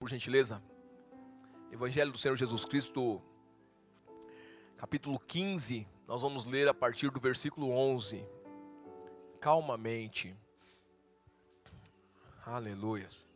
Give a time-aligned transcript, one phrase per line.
[0.00, 0.62] por gentileza.
[1.70, 3.20] Evangelho do Senhor Jesus Cristo,
[4.78, 5.86] capítulo 15.
[6.08, 8.26] Nós vamos ler a partir do versículo 11.
[9.38, 10.34] Calmamente.
[12.46, 13.26] Aleluias.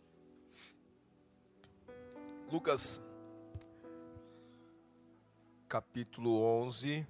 [2.51, 2.99] Lucas,
[5.69, 7.07] capítulo 11.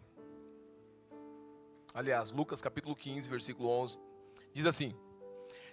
[1.95, 4.01] Aliás, Lucas, capítulo 15, versículo 11.
[4.53, 4.93] Diz assim: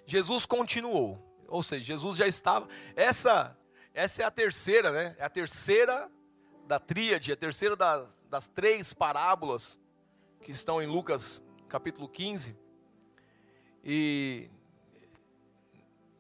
[0.05, 1.17] Jesus continuou.
[1.47, 2.67] Ou seja, Jesus já estava.
[2.95, 3.57] Essa
[3.93, 5.15] essa é a terceira, né?
[5.19, 6.09] É a terceira
[6.65, 9.77] da tríade, a terceira das, das três parábolas
[10.41, 12.57] que estão em Lucas capítulo 15.
[13.83, 14.49] E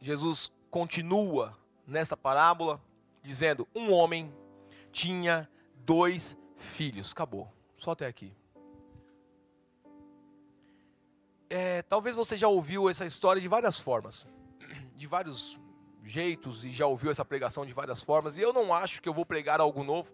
[0.01, 1.57] Jesus continua
[1.87, 2.81] nessa parábola
[3.23, 4.33] dizendo: Um homem
[4.91, 5.49] tinha
[5.85, 7.11] dois filhos.
[7.11, 7.51] Acabou.
[7.77, 8.33] Só até aqui.
[11.49, 14.25] É, talvez você já ouviu essa história de várias formas,
[14.95, 15.59] de vários
[16.03, 18.37] jeitos e já ouviu essa pregação de várias formas.
[18.37, 20.13] E eu não acho que eu vou pregar algo novo.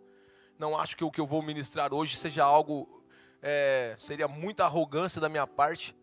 [0.57, 3.03] Não acho que o que eu vou ministrar hoje seja algo.
[3.41, 5.95] É, seria muita arrogância da minha parte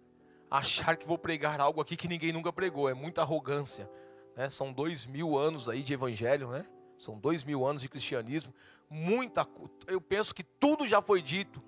[0.50, 2.88] achar que vou pregar algo aqui que ninguém nunca pregou.
[2.88, 3.90] É muita arrogância.
[4.36, 4.48] Né?
[4.48, 6.64] São dois mil anos aí de evangelho, né?
[6.96, 8.54] São dois mil anos de cristianismo.
[8.88, 9.46] Muita.
[9.86, 11.62] Eu penso que tudo já foi dito.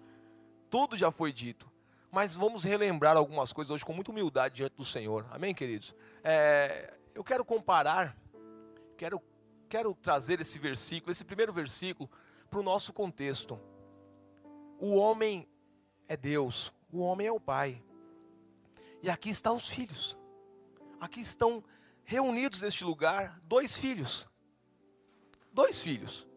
[0.70, 1.70] Tudo já foi dito.
[2.10, 5.26] Mas vamos relembrar algumas coisas hoje com muita humildade diante do Senhor.
[5.30, 5.94] Amém, queridos?
[6.22, 8.14] É, eu quero comparar,
[8.94, 9.22] quero,
[9.70, 12.10] quero trazer esse versículo, esse primeiro versículo,
[12.50, 13.58] para o nosso contexto.
[14.78, 15.48] O homem
[16.06, 17.82] é Deus, o homem é o Pai.
[19.02, 20.14] E aqui estão os filhos.
[21.00, 21.64] Aqui estão
[22.04, 24.28] reunidos neste lugar dois filhos.
[25.50, 26.28] Dois filhos.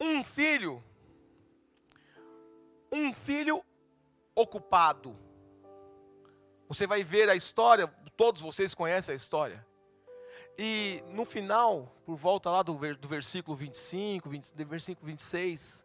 [0.00, 0.80] Um filho,
[2.92, 3.64] um filho
[4.32, 5.25] ocupado
[6.68, 7.86] você vai ver a história,
[8.16, 9.66] todos vocês conhecem a história.
[10.58, 15.84] E no final, por volta lá do, do versículo 25, 20, do versículo 26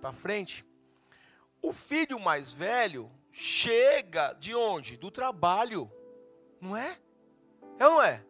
[0.00, 0.64] para frente,
[1.60, 4.96] o filho mais velho chega de onde?
[4.96, 5.90] Do trabalho.
[6.60, 6.98] Não é?
[7.78, 8.24] É ou não é?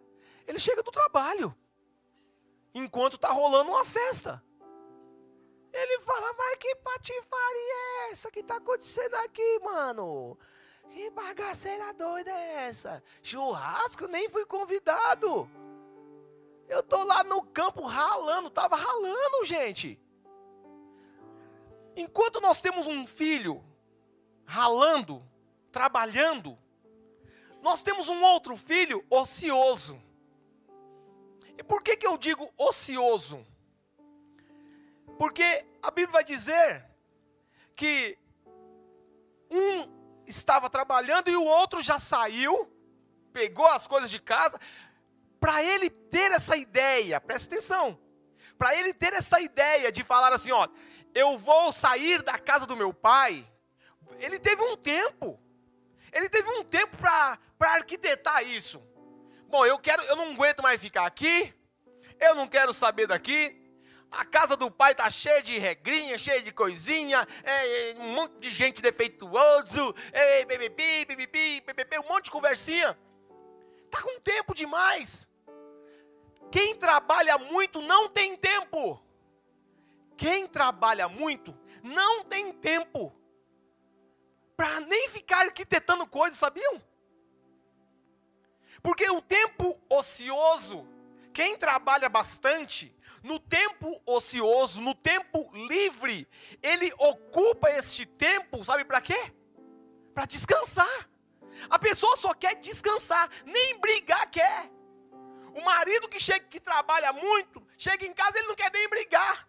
[0.46, 1.54] Ele chega do trabalho.
[2.74, 4.42] Enquanto está rolando uma festa.
[5.72, 7.74] Ele fala, mas que patifaria
[8.08, 10.36] é essa que está acontecendo aqui, mano?
[10.90, 13.02] Que bagaceira doida é essa?
[13.22, 15.48] Churrasco, nem fui convidado.
[16.68, 19.98] Eu tô lá no campo ralando, tava ralando, gente.
[21.96, 23.64] Enquanto nós temos um filho
[24.44, 25.24] ralando,
[25.70, 26.58] trabalhando,
[27.62, 30.00] nós temos um outro filho ocioso.
[31.56, 33.46] E por que, que eu digo ocioso?
[35.18, 36.84] Porque a Bíblia vai dizer
[37.76, 38.18] que
[39.50, 39.99] um
[40.30, 42.72] estava trabalhando e o outro já saiu,
[43.32, 44.58] pegou as coisas de casa,
[45.38, 47.98] para ele ter essa ideia, presta atenção,
[48.58, 50.68] para ele ter essa ideia de falar assim: ó,
[51.14, 53.46] eu vou sair da casa do meu pai,
[54.18, 55.40] ele teve um tempo,
[56.12, 58.82] ele teve um tempo para arquitetar isso.
[59.48, 61.52] Bom, eu quero, eu não aguento mais ficar aqui,
[62.20, 63.59] eu não quero saber daqui,
[64.10, 68.38] a casa do pai tá cheia de regrinha, cheia de coisinha, é, é, um monte
[68.40, 72.98] de gente defeituoso, é, bibibi, bibibi, bibibi, um monte de conversinha.
[73.90, 75.28] Tá com tempo demais.
[76.50, 79.00] Quem trabalha muito não tem tempo.
[80.16, 83.14] Quem trabalha muito não tem tempo
[84.56, 86.82] para nem ficar arquitetando coisas, sabiam?
[88.82, 90.86] Porque o tempo ocioso,
[91.32, 96.26] quem trabalha bastante, no tempo ocioso, no tempo livre,
[96.62, 99.32] ele ocupa este tempo, sabe para quê?
[100.14, 101.08] Para descansar.
[101.68, 104.70] A pessoa só quer descansar, nem brigar quer.
[105.54, 109.48] O marido que chega que trabalha muito, chega em casa ele não quer nem brigar.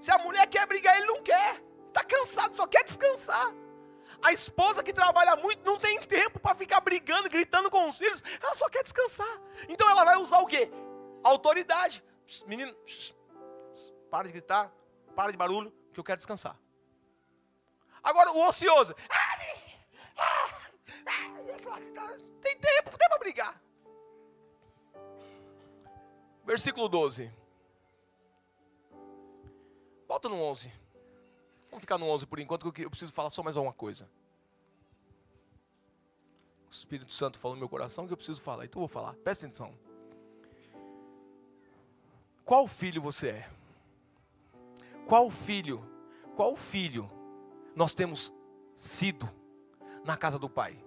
[0.00, 1.62] Se a mulher quer brigar, ele não quer.
[1.88, 3.54] Está cansado, só quer descansar.
[4.22, 8.22] A esposa que trabalha muito não tem tempo para ficar brigando, gritando com os filhos,
[8.42, 9.40] ela só quer descansar.
[9.68, 10.70] Então ela vai usar o quê?
[11.22, 12.02] Autoridade.
[12.46, 12.74] Menino,
[14.10, 14.72] para de gritar,
[15.14, 16.58] para de barulho, que eu quero descansar.
[18.02, 18.94] Agora o ocioso.
[22.40, 23.62] Tem tempo, tem para brigar.
[26.44, 27.32] Versículo 12.
[30.06, 30.70] Volta no 11.
[31.70, 34.08] Vamos ficar no 11 por enquanto, que eu preciso falar só mais alguma coisa.
[36.68, 39.14] O Espírito Santo falou no meu coração que eu preciso falar, então eu vou falar.
[39.14, 39.76] Presta atenção.
[42.44, 43.50] Qual filho você é?
[45.06, 45.84] Qual filho?
[46.36, 47.10] Qual filho
[47.74, 48.32] nós temos
[48.74, 49.28] sido
[50.04, 50.78] na casa do Pai?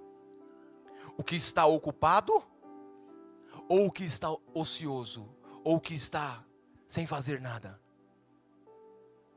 [1.17, 2.43] O que está ocupado
[3.67, 5.27] ou o que está ocioso,
[5.63, 6.43] ou o que está
[6.87, 7.79] sem fazer nada?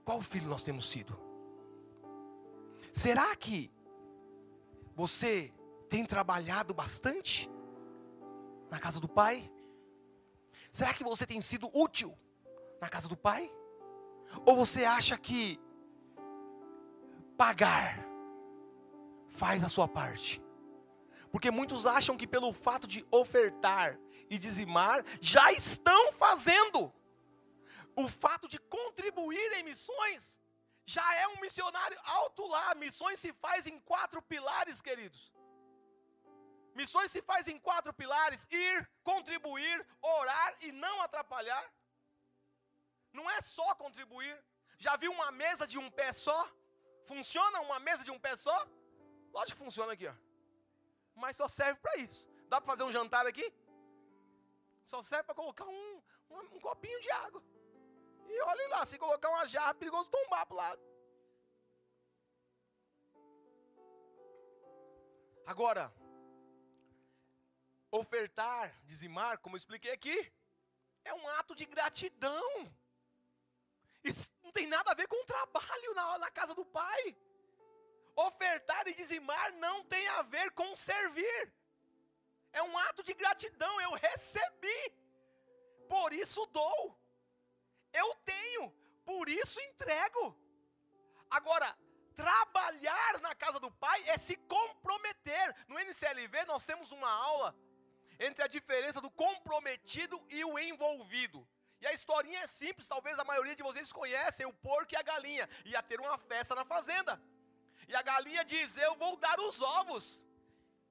[0.05, 1.19] Qual filho nós temos sido?
[2.93, 3.71] Será que
[4.95, 5.53] você
[5.89, 7.51] tem trabalhado bastante
[8.71, 9.51] na casa do Pai?
[10.71, 12.17] Será que você tem sido útil
[12.81, 13.51] na casa do Pai?
[14.45, 15.61] Ou você acha que
[17.37, 17.99] pagar
[19.31, 20.43] faz a sua parte?
[21.33, 26.93] Porque muitos acham que pelo fato de ofertar e dizimar, já estão fazendo.
[27.97, 30.39] O fato de contribuir em missões,
[30.85, 32.75] já é um missionário alto lá.
[32.77, 35.33] Missões se faz em quatro pilares, queridos.
[36.75, 41.65] Missões se faz em quatro pilares: ir, contribuir, orar e não atrapalhar.
[43.13, 44.37] Não é só contribuir.
[44.79, 46.49] Já viu uma mesa de um pé só?
[47.07, 48.57] Funciona uma mesa de um pé só?
[49.33, 50.15] Lógico que funciona aqui, ó.
[51.15, 52.29] Mas só serve para isso.
[52.49, 53.53] Dá para fazer um jantar aqui?
[54.85, 57.43] Só serve para colocar um, um, um, copinho de água.
[58.29, 60.83] E olhe lá, se colocar uma jarra, é perigoso tombar para lado.
[65.47, 65.93] Agora,
[67.91, 70.33] ofertar, dizimar, como eu expliquei aqui,
[71.05, 72.73] é um ato de gratidão.
[74.03, 77.17] Isso não tem nada a ver com trabalho na, na casa do pai.
[78.17, 81.53] Ofertar e dizimar não tem a ver com servir.
[82.53, 83.81] É um ato de gratidão.
[83.81, 84.95] Eu recebi,
[85.89, 86.99] por isso dou.
[87.93, 88.71] Eu tenho,
[89.05, 90.37] por isso entrego.
[91.29, 91.77] Agora,
[92.15, 95.55] trabalhar na casa do pai é se comprometer.
[95.69, 97.57] No NCLV nós temos uma aula
[98.21, 101.41] entre a diferença do comprometido e o envolvido.
[101.81, 105.03] E a historinha é simples, talvez a maioria de vocês conhecem o porco e a
[105.03, 105.49] galinha.
[105.65, 107.21] Ia ter uma festa na fazenda.
[107.89, 110.23] E a galinha diz: Eu vou dar os ovos.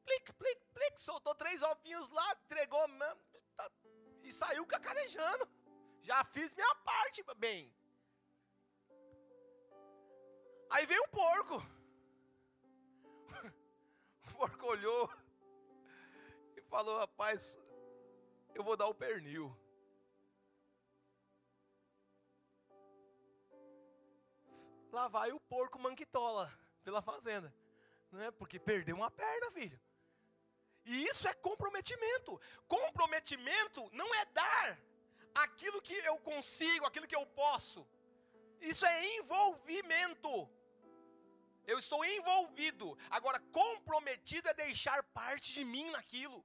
[0.04, 2.84] Plic, plic, plic, soltou três ovinhos lá, entregou
[3.56, 3.70] tá,
[4.24, 5.48] e saiu cacarejando.
[6.02, 7.72] Já fiz minha parte, bem.
[10.72, 11.64] Aí veio o porco.
[14.26, 15.12] O porco olhou
[16.70, 17.58] falou: Rapaz,
[18.54, 19.56] eu vou dar o pernil.
[24.92, 26.52] lá vai o porco manquitola
[26.84, 27.54] pela fazenda.
[28.12, 28.32] Não é?
[28.32, 29.80] Porque perdeu uma perna, filho.
[30.86, 32.40] E isso é comprometimento.
[32.68, 34.80] Comprometimento não é dar
[35.36, 37.88] aquilo que eu consigo, aquilo que eu posso.
[38.60, 40.50] Isso é envolvimento.
[41.68, 42.98] Eu estou envolvido.
[43.10, 46.44] Agora, comprometido é deixar parte de mim naquilo.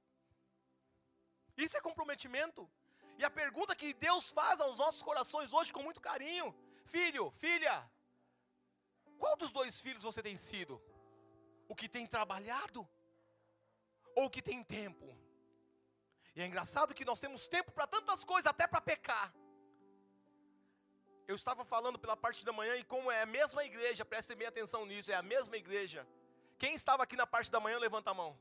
[1.57, 2.69] Isso é comprometimento.
[3.17, 6.53] E a pergunta que Deus faz aos nossos corações hoje com muito carinho:
[6.85, 7.89] Filho, filha,
[9.17, 10.81] qual dos dois filhos você tem sido?
[11.67, 12.87] O que tem trabalhado?
[14.15, 15.07] Ou o que tem tempo?
[16.35, 19.33] E é engraçado que nós temos tempo para tantas coisas, até para pecar.
[21.27, 24.47] Eu estava falando pela parte da manhã e como é a mesma igreja, prestem bem
[24.47, 26.05] atenção nisso, é a mesma igreja.
[26.57, 28.37] Quem estava aqui na parte da manhã, levanta a mão.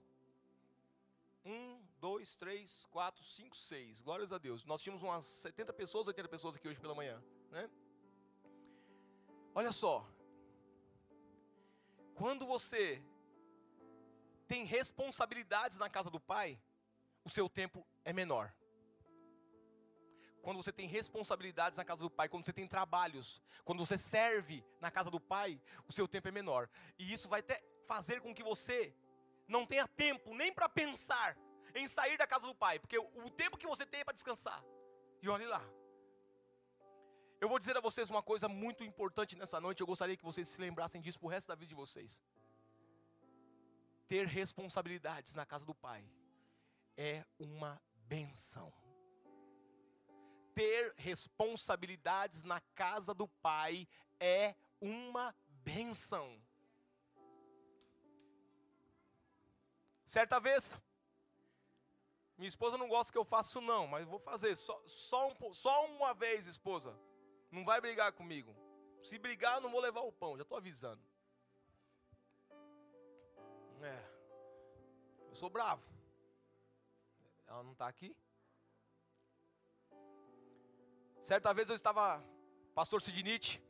[1.45, 1.74] Um,
[2.05, 4.03] dois, três, quatro, cinco, seis.
[4.03, 4.63] Glórias a Deus.
[4.67, 7.19] Nós tínhamos umas 70 pessoas, 80 pessoas aqui hoje pela manhã.
[7.51, 7.71] Né?
[9.55, 10.07] Olha só,
[12.15, 13.03] quando você
[14.47, 16.61] tem responsabilidades na casa do pai,
[17.25, 18.55] o seu tempo é menor.
[20.43, 24.63] Quando você tem responsabilidades na casa do pai, quando você tem trabalhos, quando você serve
[24.79, 26.69] na casa do pai, o seu tempo é menor.
[26.99, 28.95] E isso vai até fazer com que você
[29.49, 31.35] não tenha tempo nem para pensar
[31.75, 34.63] em sair da casa do pai, porque o tempo que você tem é para descansar.
[35.21, 35.63] E olhe lá,
[37.41, 40.49] eu vou dizer a vocês uma coisa muito importante nessa noite, eu gostaria que vocês
[40.49, 42.23] se lembrassem disso pro resto da vida de vocês.
[44.07, 46.09] Ter responsabilidades na casa do Pai
[46.97, 48.73] é uma benção.
[50.55, 53.89] Ter responsabilidades na casa do Pai
[54.21, 56.41] é uma benção.
[60.07, 60.79] Certa vez,
[62.37, 65.87] minha esposa não gosta que eu faça não, mas vou fazer só, só, um, só
[65.87, 66.99] uma vez, esposa.
[67.51, 68.55] Não vai brigar comigo.
[69.05, 71.03] Se brigar, não vou levar o pão, já estou avisando.
[73.83, 74.15] É.
[75.29, 75.85] Eu sou bravo.
[77.47, 78.17] Ela não está aqui.
[81.23, 82.23] Certa vez eu estava,
[82.75, 83.63] pastor Sidnite,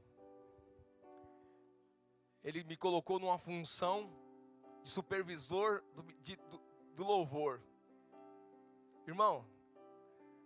[2.43, 4.11] ele me colocou numa função
[4.83, 6.59] de supervisor do, de, do,
[6.95, 7.61] do louvor.
[9.07, 9.47] Irmão,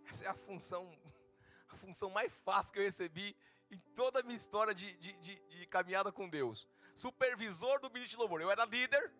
[0.09, 0.97] essa é a função
[1.69, 3.35] a função mais fácil que eu recebi
[3.71, 6.67] em toda a minha história de, de, de, de caminhada com Deus.
[6.95, 8.41] Supervisor do ministro de louvor.
[8.41, 9.11] Eu era líder,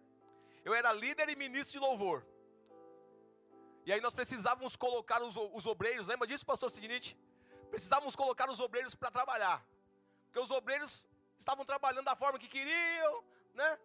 [0.66, 2.26] eu era líder e ministro de louvor.
[3.86, 7.18] E aí nós precisávamos colocar os, os obreiros, lembra disso, pastor Sidney?
[7.70, 9.66] Precisávamos colocar os obreiros para trabalhar.
[10.26, 11.06] Porque os obreiros
[11.38, 13.80] estavam trabalhando da forma que queriam, né?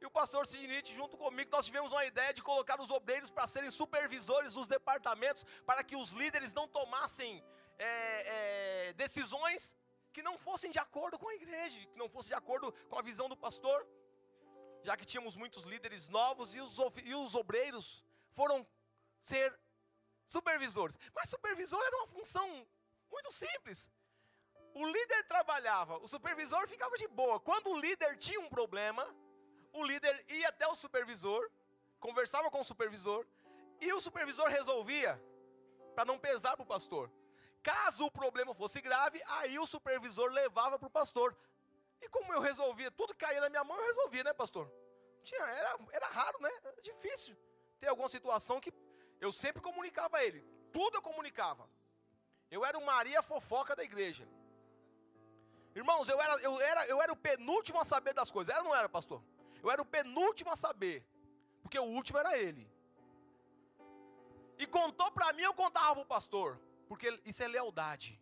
[0.00, 3.46] E o pastor Sidney, junto comigo, nós tivemos uma ideia de colocar os obreiros para
[3.46, 7.44] serem supervisores dos departamentos, para que os líderes não tomassem
[7.78, 9.76] é, é, decisões
[10.12, 13.02] que não fossem de acordo com a igreja, que não fossem de acordo com a
[13.02, 13.86] visão do pastor.
[14.82, 18.02] Já que tínhamos muitos líderes novos e os, e os obreiros
[18.32, 18.66] foram
[19.20, 19.54] ser
[20.26, 20.98] supervisores.
[21.14, 22.66] Mas supervisor era uma função
[23.10, 23.90] muito simples.
[24.74, 27.38] O líder trabalhava, o supervisor ficava de boa.
[27.38, 29.04] Quando o líder tinha um problema,
[29.72, 31.50] o líder ia até o supervisor,
[31.98, 33.26] conversava com o supervisor,
[33.80, 35.20] e o supervisor resolvia,
[35.94, 37.10] para não pesar para o pastor.
[37.62, 41.36] Caso o problema fosse grave, aí o supervisor levava para o pastor.
[42.00, 44.70] E como eu resolvia, tudo que caía na minha mão, eu resolvia, né, pastor?
[45.22, 46.50] Tinha, era, era raro, né?
[46.64, 47.36] Era difícil
[47.78, 48.72] ter alguma situação que
[49.20, 50.42] eu sempre comunicava a ele.
[50.72, 51.68] Tudo eu comunicava.
[52.50, 54.26] Eu era o Maria fofoca da igreja.
[55.74, 58.52] Irmãos, eu era, eu era, eu era o penúltimo a saber das coisas.
[58.52, 59.22] Era ou não era, pastor?
[59.62, 61.04] Eu era o penúltimo a saber.
[61.62, 62.68] Porque o último era ele.
[64.58, 66.58] E contou para mim, eu contava para o pastor.
[66.88, 68.20] Porque isso é lealdade.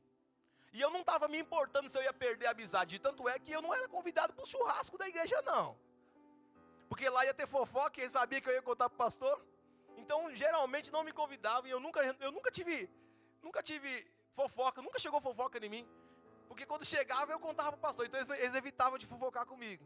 [0.72, 2.98] E eu não estava me importando se eu ia perder a amizade.
[2.98, 5.76] Tanto é que eu não era convidado para o churrasco da igreja, não.
[6.88, 9.42] Porque lá ia ter fofoca e ele sabia que eu ia contar para o pastor.
[9.96, 11.66] Então, geralmente não me convidavam.
[11.66, 12.90] E eu nunca, eu nunca tive,
[13.42, 15.88] nunca tive fofoca, nunca chegou fofoca em mim.
[16.46, 18.06] Porque quando chegava eu contava para o pastor.
[18.06, 19.84] Então eles evitavam de fofocar comigo.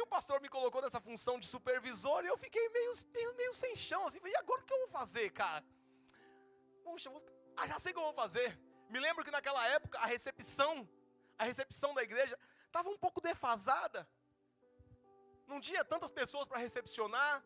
[0.00, 3.52] E o pastor me colocou nessa função de supervisor e eu fiquei meio, meio, meio
[3.52, 5.62] sem chão, assim, e agora o que eu vou fazer, cara?
[6.82, 7.22] Puxa, vou...
[7.54, 8.58] ah, já sei o que eu vou fazer.
[8.88, 10.88] Me lembro que naquela época a recepção,
[11.36, 14.08] a recepção da igreja, estava um pouco defasada.
[15.46, 17.44] Não tinha tantas pessoas para recepcionar,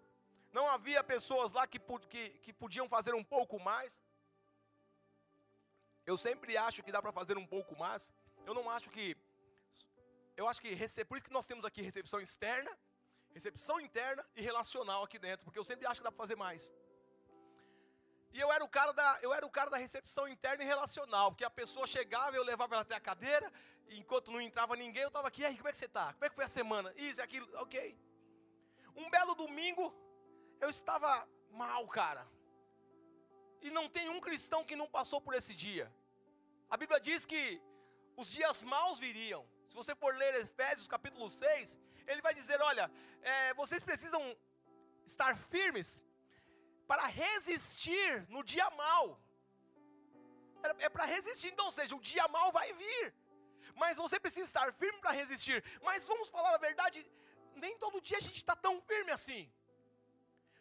[0.53, 4.01] não havia pessoas lá que, que, que podiam fazer um pouco mais.
[6.07, 8.15] Eu sempre acho que dá para fazer um pouco mais.
[8.47, 9.17] Eu não acho que
[10.37, 12.71] eu acho que por isso que nós temos aqui recepção externa,
[13.33, 16.73] recepção interna e relacional aqui dentro, porque eu sempre acho que dá para fazer mais.
[18.33, 21.31] E eu era o cara da, eu era o cara da recepção interna e relacional,
[21.31, 23.53] porque a pessoa chegava, eu levava ela até a cadeira,
[23.89, 26.13] enquanto não entrava ninguém, eu estava aqui, e aí, como é que você está?
[26.13, 26.93] Como é que foi a semana?
[26.97, 27.97] Isso, aquilo, ok.
[28.97, 29.95] Um belo domingo,
[30.61, 32.27] eu estava mal, cara.
[33.61, 35.93] E não tem um cristão que não passou por esse dia.
[36.69, 37.63] A Bíblia diz que
[38.17, 39.47] os dias maus viriam.
[39.69, 42.91] Se você for ler Efésios capítulo 6, ele vai dizer: olha,
[43.23, 44.23] é, vocês precisam
[45.05, 46.01] estar firmes
[46.87, 49.21] para resistir no dia mal.
[50.63, 53.15] É, é para resistir, então, ou seja, o dia mal vai vir.
[53.75, 55.59] Mas você precisa estar firme para resistir.
[55.83, 56.99] Mas vamos falar a verdade,
[57.55, 59.43] nem todo dia a gente está tão firme assim.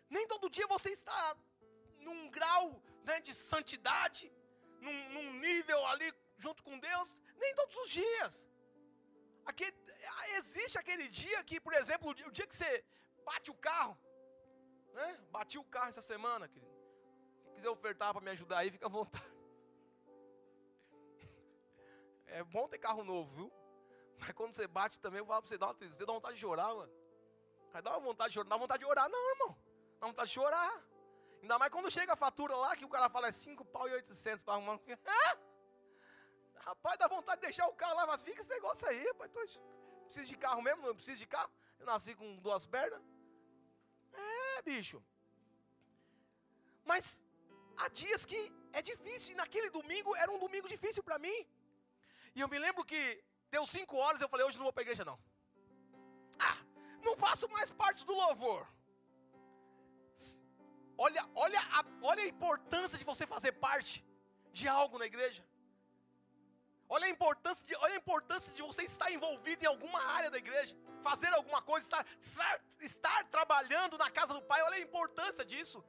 [0.09, 1.35] Nem todo dia você está
[1.99, 4.31] num grau né, de santidade,
[4.79, 7.21] num, num nível ali junto com Deus.
[7.37, 8.33] Nem todos os dias.
[9.45, 9.75] Aquele,
[10.37, 12.83] existe aquele dia que, por exemplo, o dia que você
[13.25, 13.97] bate o carro,
[14.93, 15.19] né?
[15.31, 16.71] Bati o carro essa semana, querido.
[17.43, 19.33] Quem quiser ofertar para me ajudar aí, fica à vontade.
[22.27, 23.51] É bom ter carro novo, viu?
[24.19, 26.35] Mas quando você bate também, eu falo para você, dá uma tristeza, você dá vontade
[26.35, 26.91] de chorar, mano.
[27.71, 29.57] Vai dar uma vontade de chorar, dá vontade de orar, não, irmão.
[29.99, 30.83] Dá vontade de chorar.
[31.41, 33.93] Ainda mais quando chega a fatura lá, que o cara fala é 5 pau e
[33.93, 34.79] 800 para arrumar.
[36.67, 39.31] Rapaz, dá vontade de deixar o carro lá, mas fica esse negócio aí, rapaz.
[39.31, 39.41] Tô...
[40.05, 40.85] Preciso de carro mesmo?
[40.87, 41.51] Não preciso de carro?
[41.79, 43.01] Eu nasci com duas pernas.
[44.13, 45.03] É, bicho.
[46.85, 47.23] Mas
[47.77, 48.39] há dias que
[48.71, 49.33] é difícil.
[49.33, 51.39] E naquele domingo era um domingo difícil para mim.
[52.35, 53.01] E eu me lembro que
[53.51, 55.17] deu cinco horas eu falei, hoje não vou para a igreja não.
[56.49, 56.57] Ah,
[57.01, 58.61] não faço mais parte do louvor.
[60.97, 64.05] Olha, olha, a, olha a importância de você fazer parte
[64.51, 65.43] de algo na igreja.
[66.89, 70.37] Olha a importância de, olha a importância de você estar envolvido em alguma área da
[70.37, 74.61] igreja, fazer alguma coisa, estar, estar, estar trabalhando na casa do Pai.
[74.61, 75.83] Olha a importância disso.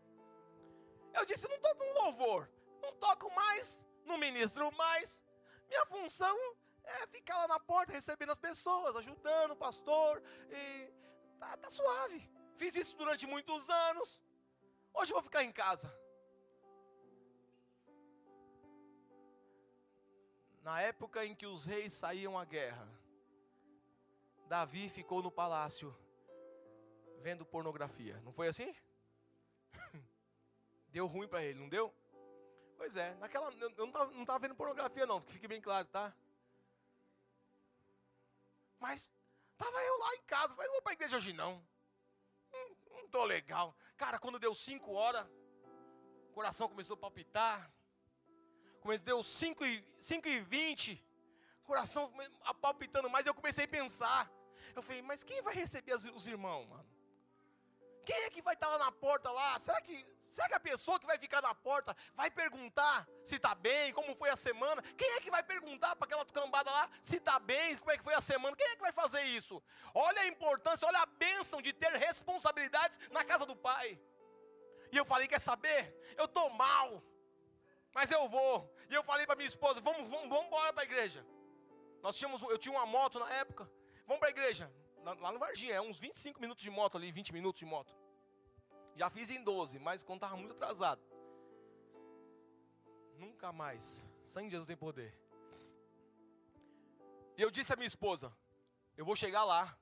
[1.13, 2.51] Eu disse, não estou no louvor,
[2.83, 5.23] não toco mais, não ministro mais.
[5.69, 6.37] Minha função
[6.85, 10.23] é ficar lá na porta recebendo as pessoas, ajudando o pastor.
[10.51, 10.93] E
[11.39, 12.29] tá, tá suave.
[12.57, 14.21] Fiz isso durante muitos anos.
[14.93, 15.93] Hoje eu vou ficar em casa.
[20.65, 22.89] Na época em que os reis saíam à guerra,
[24.49, 25.95] Davi ficou no palácio
[27.21, 28.19] vendo pornografia.
[28.23, 28.75] Não foi assim?
[30.89, 31.95] Deu ruim para ele, não deu?
[32.79, 35.87] Pois é, naquela eu não estava não tava vendo pornografia não, que fique bem claro,
[35.89, 36.15] tá?
[38.81, 39.11] Mas
[39.59, 41.63] tava eu lá em casa, falei, não vou para igreja hoje não.
[42.51, 43.77] Não, não tô legal.
[43.99, 45.27] Cara, quando deu cinco horas,
[46.33, 47.71] coração começou a palpitar.
[48.85, 51.03] Comecei, deu 5 e, 5 e 20,
[51.65, 52.13] coração
[52.61, 54.31] palpitando mais, eu comecei a pensar.
[54.77, 56.87] Eu falei, mas quem vai receber os irmãos, mano?
[58.05, 59.59] Quem é que vai estar lá na porta lá?
[59.59, 63.55] Será que, será que a pessoa que vai ficar na porta vai perguntar se está
[63.55, 64.83] bem, como foi a semana?
[64.99, 68.05] Quem é que vai perguntar para aquela cambada lá se está bem, como é que
[68.05, 68.55] foi a semana?
[68.55, 69.63] Quem é que vai fazer isso?
[69.95, 73.99] Olha a importância, olha a bênção de ter responsabilidades na casa do pai.
[74.93, 75.99] E eu falei, quer saber?
[76.19, 77.03] Eu estou mal,
[77.95, 78.71] mas eu vou.
[78.91, 81.25] E eu falei para minha esposa, vamos, vamos, vamos embora para a igreja.
[82.03, 83.71] Nós tínhamos, eu tinha uma moto na época.
[84.07, 84.71] Vamos para a igreja
[85.05, 87.95] lá no Varginha, é uns 25 minutos de moto ali, 20 minutos de moto.
[88.97, 91.03] Já fiz em 12, mas quando estava muito atrasado.
[93.19, 94.05] Nunca mais.
[94.25, 95.13] Sangue de Jesus tem poder.
[97.37, 98.35] E eu disse à minha esposa:
[98.97, 99.77] Eu vou chegar lá.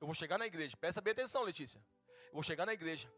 [0.00, 0.76] Eu vou chegar na igreja.
[0.76, 1.82] Presta bem atenção, Letícia.
[2.26, 3.12] Eu vou chegar na igreja.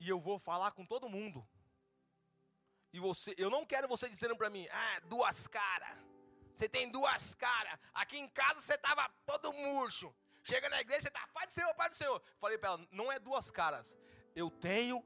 [0.00, 1.46] E eu vou falar com todo mundo.
[2.96, 5.98] E você, eu não quero você dizendo para mim: Ah, duas caras.
[6.54, 7.78] Você tem duas caras.
[7.92, 10.14] Aqui em casa você estava todo murcho.
[10.42, 12.22] Chega na igreja, você está, Pai do Senhor, Pai do Senhor.
[12.40, 13.94] Falei para ela, não é duas caras.
[14.34, 15.04] Eu tenho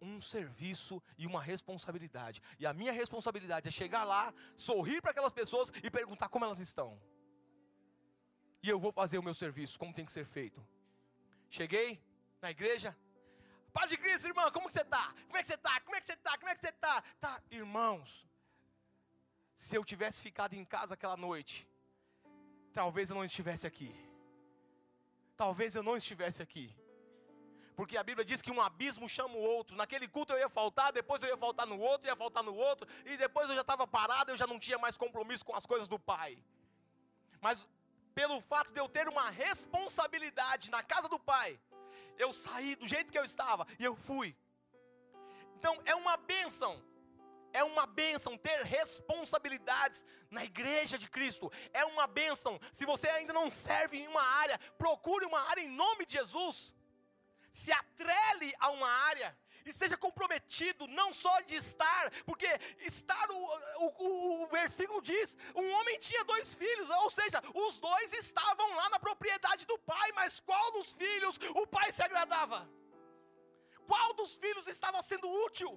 [0.00, 2.40] um serviço e uma responsabilidade.
[2.58, 6.60] E a minha responsabilidade é chegar lá, sorrir para aquelas pessoas e perguntar como elas
[6.60, 6.98] estão.
[8.62, 10.66] E eu vou fazer o meu serviço como tem que ser feito.
[11.50, 12.02] Cheguei
[12.40, 12.96] na igreja.
[13.72, 15.14] Paz de Cristo, irmão, como que você está?
[15.26, 15.80] Como é que você está?
[15.80, 16.38] Como é que você está?
[16.38, 17.02] Como é que você está?
[17.20, 18.26] Tá, irmãos,
[19.56, 21.68] se eu tivesse ficado em casa aquela noite,
[22.72, 23.94] talvez eu não estivesse aqui.
[25.36, 26.74] Talvez eu não estivesse aqui.
[27.78, 29.76] Porque a Bíblia diz que um abismo chama o outro.
[29.76, 32.88] Naquele culto eu ia faltar, depois eu ia faltar no outro, ia faltar no outro,
[33.04, 35.86] e depois eu já estava parado, eu já não tinha mais compromisso com as coisas
[35.86, 36.42] do Pai.
[37.40, 37.68] Mas
[38.16, 41.60] pelo fato de eu ter uma responsabilidade na casa do Pai,
[42.18, 44.36] eu saí do jeito que eu estava e eu fui.
[45.56, 46.82] Então é uma bênção
[47.52, 51.50] é uma bênção ter responsabilidades na igreja de Cristo.
[51.72, 52.60] É uma bênção.
[52.72, 56.74] Se você ainda não serve em uma área, procure uma área em nome de Jesus.
[57.50, 59.36] Se atrele a uma área
[59.68, 63.42] e seja comprometido, não só de estar, porque estar, o,
[63.86, 68.88] o, o, versículo diz: um homem tinha dois filhos, ou seja, os dois estavam lá
[68.90, 72.68] na propriedade do pai, mas qual dos filhos o pai se agradava?
[73.86, 75.72] Qual dos filhos estava sendo útil?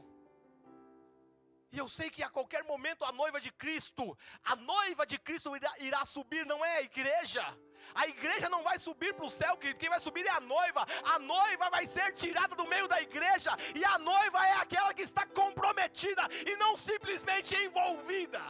[1.71, 5.55] E eu sei que a qualquer momento a noiva de Cristo, a noiva de Cristo
[5.55, 7.45] irá, irá subir, não é a igreja.
[7.93, 9.79] A igreja não vai subir para o céu, querido.
[9.79, 10.85] Quem vai subir é a noiva.
[11.03, 13.51] A noiva vai ser tirada do meio da igreja.
[13.75, 18.41] E a noiva é aquela que está comprometida e não simplesmente envolvida.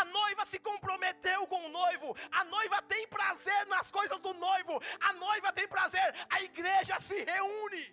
[0.00, 2.16] A noiva se comprometeu com o noivo.
[2.32, 4.80] A noiva tem prazer nas coisas do noivo.
[5.00, 6.08] A noiva tem prazer.
[6.28, 7.84] A igreja se reúne.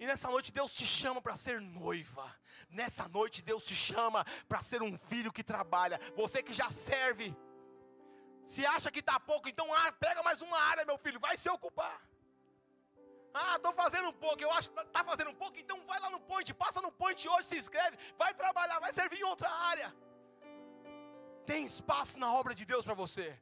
[0.00, 2.26] E nessa noite Deus te chama para ser noiva.
[2.70, 6.00] Nessa noite Deus te chama para ser um filho que trabalha.
[6.14, 7.34] Você que já serve.
[8.44, 11.48] Se acha que está pouco, então ah, pega mais uma área, meu filho, vai se
[11.50, 12.00] ocupar.
[13.34, 16.08] Ah, estou fazendo um pouco, eu acho que está fazendo um pouco, então vai lá
[16.10, 19.94] no point, passa no point hoje, se inscreve, vai trabalhar, vai servir em outra área.
[21.44, 23.38] Tem espaço na obra de Deus para você.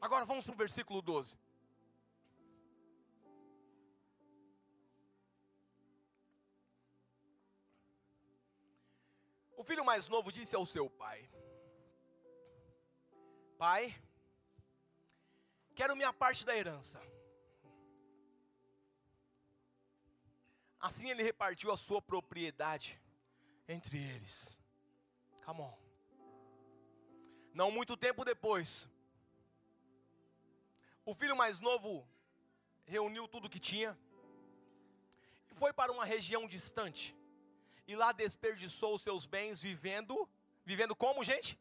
[0.00, 1.36] Agora vamos para o versículo 12.
[9.62, 11.18] O filho mais novo disse ao seu pai:
[13.56, 13.94] Pai,
[15.72, 17.00] quero minha parte da herança.
[20.80, 23.00] Assim ele repartiu a sua propriedade
[23.68, 24.34] entre eles.
[25.44, 25.78] Come on.
[27.54, 28.88] Não muito tempo depois,
[31.04, 32.04] o filho mais novo
[32.84, 33.96] reuniu tudo que tinha
[35.52, 37.16] e foi para uma região distante
[37.86, 40.28] e lá desperdiçou os seus bens vivendo,
[40.64, 41.58] vivendo como, gente?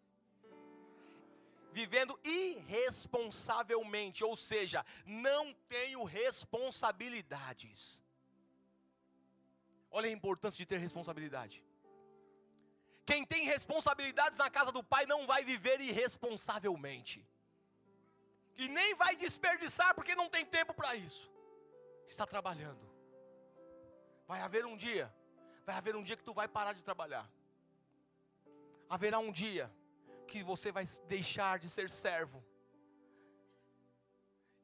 [1.71, 8.01] Vivendo irresponsavelmente, ou seja, não tenho responsabilidades.
[9.89, 11.63] Olha a importância de ter responsabilidade.
[13.05, 17.27] Quem tem responsabilidades na casa do pai não vai viver irresponsavelmente.
[18.57, 21.29] E nem vai desperdiçar porque não tem tempo para isso.
[22.07, 22.89] Está trabalhando.
[24.27, 25.13] Vai haver um dia
[25.65, 27.29] Vai haver um dia que tu vai parar de trabalhar.
[28.89, 29.71] Haverá um dia
[30.27, 32.43] que você vai deixar de ser servo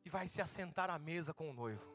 [0.04, 1.86] e vai se assentar à mesa com o noivo.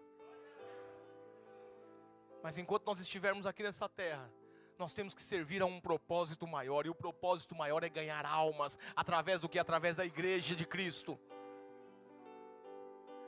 [2.42, 4.30] Mas enquanto nós estivermos aqui nessa terra,
[4.78, 8.76] nós temos que servir a um propósito maior, e o propósito maior é ganhar almas
[8.96, 9.58] através do que?
[9.58, 11.18] Através da igreja de Cristo.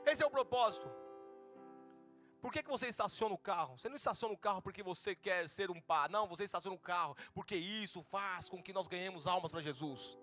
[0.05, 0.87] Esse é o propósito.
[2.45, 3.75] Por que, que você estaciona o carro?
[3.75, 6.07] Você não estaciona o carro porque você quer ser um pá.
[6.07, 10.15] Não, você estaciona o carro porque isso faz com que nós ganhemos almas para Jesus.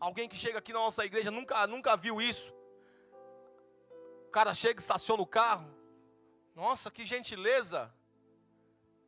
[0.00, 2.52] Alguém que chega aqui na nossa igreja nunca, nunca viu isso.
[4.26, 5.72] O cara chega, estaciona o carro.
[6.52, 7.94] Nossa, que gentileza.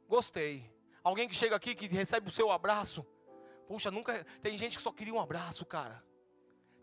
[0.08, 0.72] Gostei.
[1.02, 3.04] Alguém que chega aqui que recebe o seu abraço.
[3.66, 4.24] Puxa, nunca.
[4.40, 6.04] Tem gente que só queria um abraço, cara.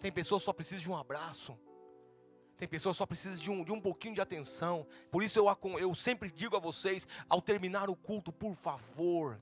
[0.02, 1.58] Tem pessoas que só precisam de um abraço.
[2.58, 4.86] Tem pessoas que só precisam de um, de um pouquinho de atenção.
[5.12, 5.48] Por isso eu,
[5.80, 9.42] eu sempre digo a vocês, ao terminar o culto, por favor,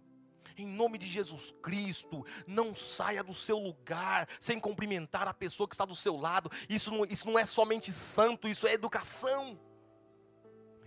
[0.57, 5.75] em nome de Jesus Cristo, não saia do seu lugar sem cumprimentar a pessoa que
[5.75, 6.49] está do seu lado.
[6.69, 9.59] Isso não, isso não é somente santo, isso é educação.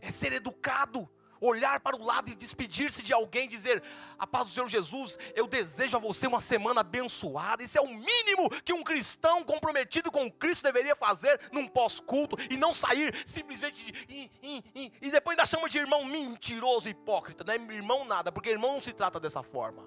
[0.01, 1.09] É ser educado
[1.47, 3.83] olhar para o lado e despedir-se de alguém, dizer:
[4.19, 7.63] A paz do Senhor Jesus, eu desejo a você uma semana abençoada.
[7.63, 12.57] Isso é o mínimo que um cristão comprometido com Cristo deveria fazer num pós-culto e
[12.57, 17.45] não sair simplesmente de, e, e, depois ainda chama de irmão mentiroso, hipócrita.
[17.45, 19.85] Não é irmão nada, porque irmão não se trata dessa forma.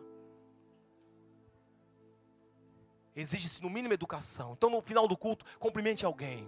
[3.16, 4.54] Exige-se no mínimo educação.
[4.56, 6.48] Então no final do culto, cumprimente alguém.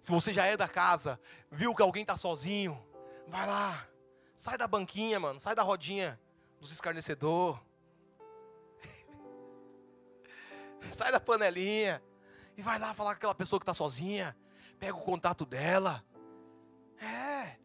[0.00, 2.82] Se você já é da casa, viu que alguém está sozinho,
[3.26, 3.86] vai lá,
[4.36, 5.40] Sai da banquinha, mano.
[5.40, 6.20] Sai da rodinha
[6.60, 7.60] dos escarnecedor.
[10.92, 12.02] Sai da panelinha.
[12.56, 14.36] E vai lá falar com aquela pessoa que está sozinha.
[14.78, 16.04] Pega o contato dela.
[17.00, 17.56] É.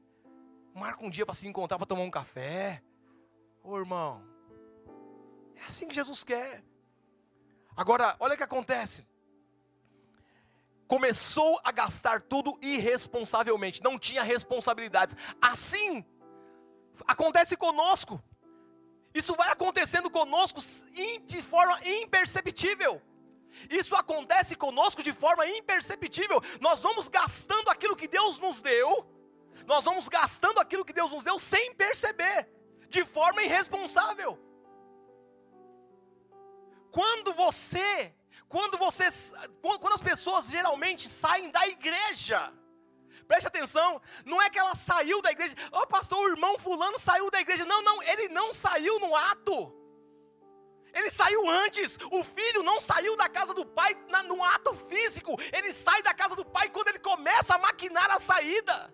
[0.73, 2.81] Marca um dia para se encontrar para tomar um café.
[3.63, 4.23] Ô irmão.
[5.55, 6.63] É assim que Jesus quer.
[7.75, 9.05] Agora, olha o que acontece.
[10.87, 15.15] Começou a gastar tudo irresponsavelmente, não tinha responsabilidades.
[15.39, 16.03] Assim
[17.07, 18.21] acontece conosco.
[19.13, 20.59] Isso vai acontecendo conosco
[21.25, 23.01] de forma imperceptível.
[23.69, 26.41] Isso acontece conosco de forma imperceptível.
[26.61, 29.05] Nós vamos gastando aquilo que Deus nos deu,
[29.65, 32.47] nós vamos gastando aquilo que Deus nos deu sem perceber,
[32.89, 34.39] de forma irresponsável.
[36.91, 38.13] Quando você,
[38.47, 39.05] quando você,
[39.61, 42.53] quando as pessoas geralmente saem da igreja,
[43.29, 47.29] Preste atenção, não é que ela saiu da igreja, oh, pastor, o irmão fulano saiu
[47.29, 47.63] da igreja.
[47.63, 49.71] Não, não, ele não saiu no ato.
[50.91, 51.95] Ele saiu antes.
[52.11, 55.37] O filho não saiu da casa do pai na, no ato físico.
[55.53, 58.91] Ele sai da casa do pai quando ele começa a maquinar a saída.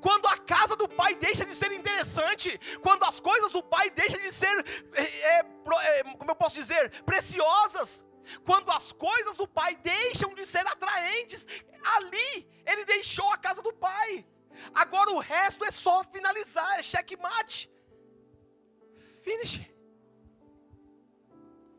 [0.00, 4.20] Quando a casa do pai deixa de ser interessante, quando as coisas do pai deixam
[4.20, 4.52] de ser,
[4.94, 8.04] é, é, como eu posso dizer, preciosas.
[8.44, 11.46] Quando as coisas do pai deixam de ser atraentes,
[11.82, 14.26] ali ele deixou a casa do pai.
[14.72, 17.70] Agora o resto é só finalizar, é checkmate.
[19.22, 19.60] Finish.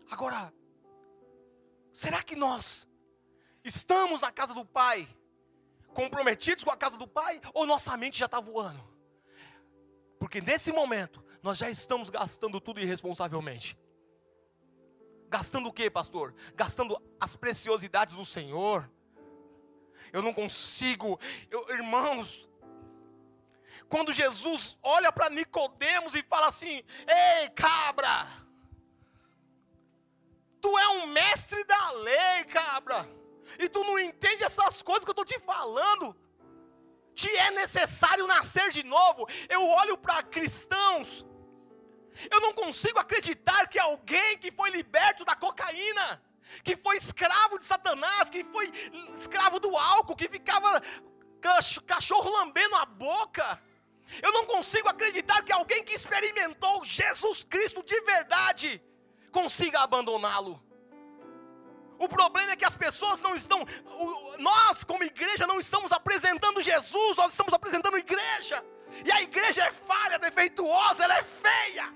[0.10, 0.53] Agora,
[1.93, 2.88] será que nós
[3.63, 5.08] estamos na casa do pai,
[5.93, 8.84] comprometidos com a casa do pai, ou nossa mente já está voando?
[10.19, 13.77] Porque nesse momento, nós já estamos gastando tudo irresponsavelmente.
[15.36, 16.34] Gastando o que, pastor?
[16.56, 18.89] Gastando as preciosidades do Senhor.
[20.13, 21.19] Eu não consigo,
[21.52, 22.50] eu, irmãos.
[23.89, 28.15] Quando Jesus olha para Nicodemos e fala assim: "Ei, cabra!
[30.62, 33.06] Tu é um mestre da lei, cabra.
[33.60, 36.15] E tu não entende essas coisas que eu estou te falando.
[37.13, 39.28] Te é necessário nascer de novo.
[39.50, 41.26] Eu olho para cristãos
[42.30, 46.21] eu não consigo acreditar que alguém que foi liberto da cocaína,
[46.63, 48.71] que foi escravo de Satanás, que foi
[49.17, 50.82] escravo do álcool, que ficava
[51.86, 53.62] cachorro lambendo a boca.
[54.21, 58.82] Eu não consigo acreditar que alguém que experimentou Jesus Cristo de verdade
[59.32, 60.63] consiga abandoná-lo.
[61.97, 63.65] O problema é que as pessoas não estão,
[64.38, 68.63] nós como igreja não estamos apresentando Jesus, nós estamos apresentando igreja.
[69.04, 71.93] E a igreja é falha, defeituosa, ela é feia.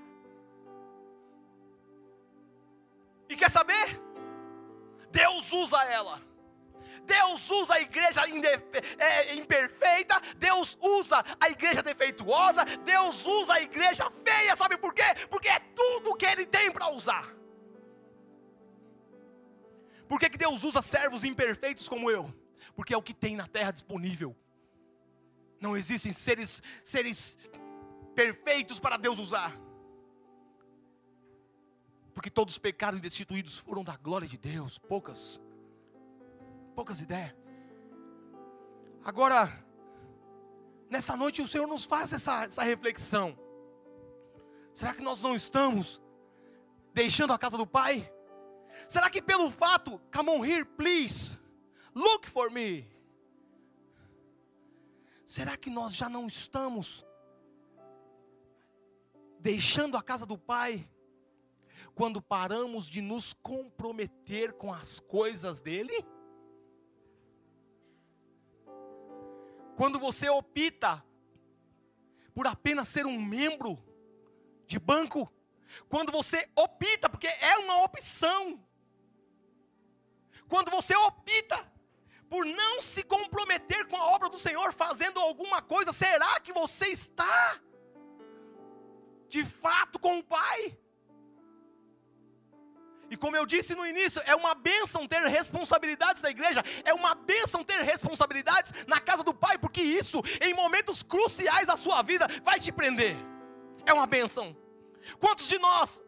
[3.30, 4.02] E quer saber?
[5.12, 6.20] Deus usa ela.
[7.04, 8.22] Deus usa a igreja
[8.98, 15.02] é, imperfeita, Deus usa a igreja defeituosa, Deus usa a igreja feia, sabe por quê?
[15.28, 17.34] Porque é tudo que Ele tem para usar.
[20.08, 22.34] Por que, que Deus usa servos imperfeitos como eu?
[22.74, 24.36] Porque é o que tem na terra disponível.
[25.60, 27.38] Não existem seres, seres
[28.14, 29.56] perfeitos para Deus usar
[32.20, 34.76] porque todos pecaram e destituídos foram da glória de Deus.
[34.76, 35.40] Poucas,
[36.74, 37.34] poucas ideias.
[39.02, 39.64] Agora,
[40.90, 43.38] nessa noite o Senhor nos faz essa, essa reflexão.
[44.74, 45.98] Será que nós não estamos
[46.92, 48.12] deixando a casa do Pai?
[48.86, 51.38] Será que pelo fato, come on here, please,
[51.94, 52.86] look for me.
[55.24, 57.02] Será que nós já não estamos
[59.38, 60.86] deixando a casa do Pai
[61.94, 66.04] quando paramos de nos comprometer com as coisas dele?
[69.76, 71.04] Quando você opta
[72.34, 73.82] por apenas ser um membro
[74.66, 75.32] de banco,
[75.88, 78.62] quando você opta, porque é uma opção,
[80.48, 81.70] quando você opta
[82.28, 86.86] por não se comprometer com a obra do Senhor, fazendo alguma coisa, será que você
[86.86, 87.60] está
[89.28, 90.78] de fato com o Pai?
[93.10, 97.12] E como eu disse no início, é uma bênção ter responsabilidades na igreja, é uma
[97.14, 102.28] bênção ter responsabilidades na casa do Pai, porque isso, em momentos cruciais da sua vida,
[102.44, 103.16] vai te prender.
[103.84, 104.56] É uma bênção.
[105.18, 106.00] Quantos de nós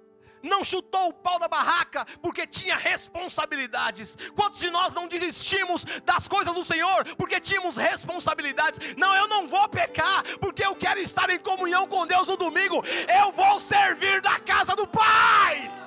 [0.43, 4.17] não chutou o pau da barraca porque tinha responsabilidades?
[4.37, 8.95] Quantos de nós não desistimos das coisas do Senhor porque tínhamos responsabilidades?
[8.97, 12.85] Não, eu não vou pecar porque eu quero estar em comunhão com Deus no domingo.
[13.09, 15.82] Eu vou servir da casa do Pai.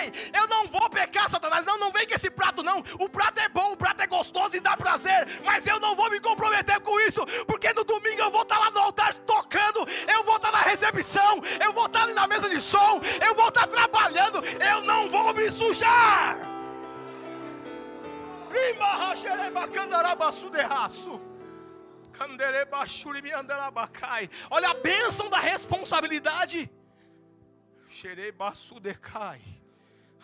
[0.00, 1.64] Ei, eu não vou pecar, Satanás.
[1.64, 2.78] Não, não vem com esse prato, não.
[2.98, 5.26] O prato é bom, o prato é gostoso e dá prazer.
[5.44, 7.24] Mas eu não vou me comprometer com isso.
[7.46, 9.86] Porque no domingo eu vou estar lá no altar tocando.
[10.08, 11.42] Eu vou estar na recepção.
[11.60, 13.00] Eu vou estar ali na mesa de som.
[13.20, 14.44] Eu vou estar trabalhando.
[14.44, 16.38] Eu não vou me sujar.
[24.50, 26.70] Olha a bênção da responsabilidade.
[27.94, 29.40] Xerebasudecai.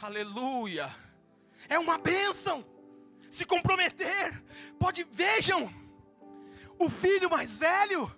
[0.02, 0.92] Aleluia.
[1.68, 2.66] É uma bênção.
[3.30, 4.42] Se comprometer.
[4.76, 5.72] Pode, vejam.
[6.78, 8.10] O filho mais velho.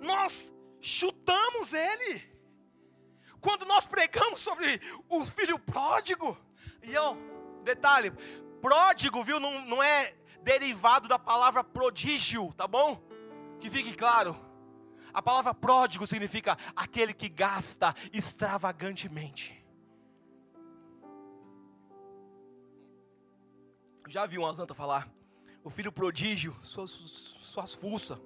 [0.00, 0.50] Nós
[0.80, 2.22] chutamos ele.
[3.38, 6.36] Quando nós pregamos sobre o filho pródigo.
[6.82, 7.18] E eu,
[7.62, 8.10] detalhe,
[8.62, 13.02] pródigo, viu, não, não é derivado da palavra prodígio, tá bom?
[13.60, 14.34] Que fique claro.
[15.14, 19.64] A palavra pródigo significa aquele que gasta extravagantemente.
[24.08, 25.08] Já vi uma santa falar,
[25.62, 28.18] o filho prodígio, suas, suas fuças.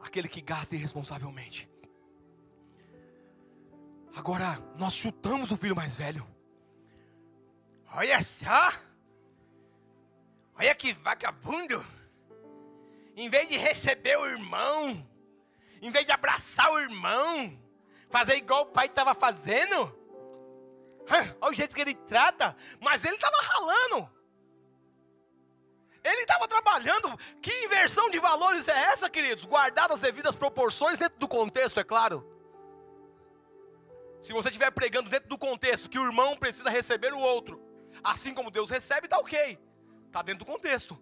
[0.00, 1.70] Aquele que gasta irresponsavelmente.
[4.16, 6.26] Agora, nós chutamos o filho mais velho.
[7.94, 8.89] Olha só!
[10.60, 11.82] Olha que vagabundo.
[13.16, 15.08] Em vez de receber o irmão,
[15.80, 17.58] em vez de abraçar o irmão,
[18.10, 19.98] fazer igual o pai estava fazendo.
[21.40, 24.10] Olha o jeito que ele trata, mas ele estava ralando.
[26.04, 27.16] Ele estava trabalhando.
[27.40, 29.46] Que inversão de valores é essa, queridos?
[29.46, 32.22] Guardadas as devidas proporções dentro do contexto, é claro.
[34.20, 37.58] Se você estiver pregando dentro do contexto que o irmão precisa receber o outro,
[38.04, 39.58] assim como Deus recebe, está ok.
[40.10, 40.98] Está dentro do contexto.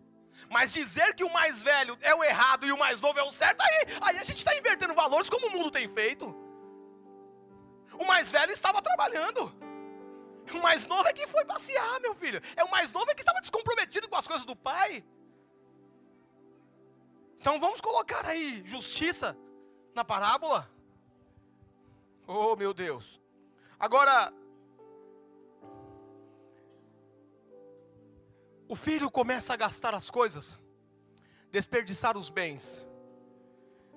[0.50, 3.32] Mas dizer que o mais velho é o errado e o mais novo é o
[3.32, 6.26] certo, aí, aí a gente está invertendo valores como o mundo tem feito.
[7.98, 9.42] O mais velho estava trabalhando.
[10.52, 12.40] O mais novo é que foi passear, meu filho.
[12.54, 15.02] É o mais novo é que estava descomprometido com as coisas do pai.
[17.40, 19.36] Então vamos colocar aí justiça
[19.94, 20.70] na parábola.
[22.26, 23.18] Oh, meu Deus.
[23.80, 24.32] Agora,
[28.68, 30.58] o filho começa a gastar as coisas,
[31.50, 32.86] desperdiçar os bens.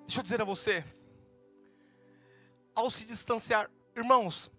[0.08, 0.84] Deixa eu dizer a você,
[2.74, 4.50] ao se distanciar, irmãos,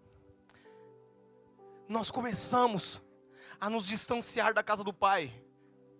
[1.88, 3.02] nós começamos
[3.58, 5.32] a nos distanciar da casa do Pai.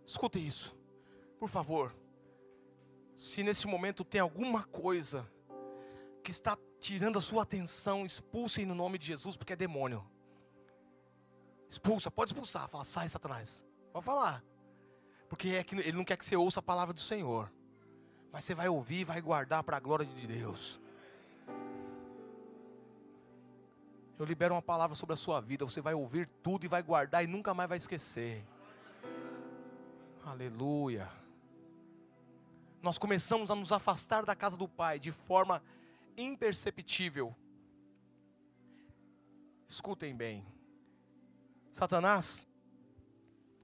[0.04, 0.76] Escute isso,
[1.38, 1.94] por favor.
[3.16, 5.26] Se nesse momento tem alguma coisa
[6.22, 10.06] que está tirando a sua atenção, expulsem no nome de Jesus, porque é demônio.
[11.70, 13.64] Expulsa, pode expulsar, fala, sai, Satanás.
[13.92, 14.42] Pode falar.
[15.28, 17.50] Porque é que ele não quer que você ouça a palavra do Senhor.
[18.32, 20.80] Mas você vai ouvir e vai guardar para a glória de Deus.
[24.18, 25.64] Eu libero uma palavra sobre a sua vida.
[25.64, 28.44] Você vai ouvir tudo e vai guardar e nunca mais vai esquecer.
[30.24, 31.10] Aleluia.
[32.80, 35.62] Nós começamos a nos afastar da casa do Pai de forma
[36.16, 37.34] imperceptível.
[39.68, 40.46] Escutem bem.
[41.70, 42.46] Satanás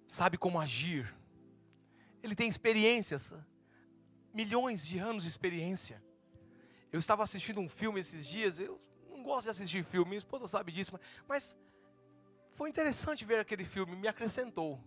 [0.08, 1.14] sabe como agir.
[2.22, 3.32] Ele tem experiências,
[4.32, 6.02] milhões de anos de experiência.
[6.90, 10.46] Eu estava assistindo um filme esses dias, eu não gosto de assistir filme, minha esposa
[10.46, 11.56] sabe disso, mas
[12.52, 14.82] foi interessante ver aquele filme, me acrescentou.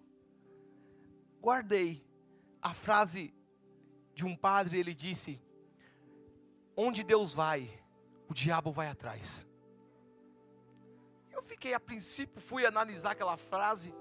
[1.40, 2.06] Guardei
[2.62, 3.34] a frase
[4.14, 5.42] de um padre, ele disse:
[6.76, 7.70] Onde Deus vai,
[8.28, 9.48] o diabo vai atrás.
[11.32, 13.94] Eu fiquei a princípio, fui analisar aquela frase,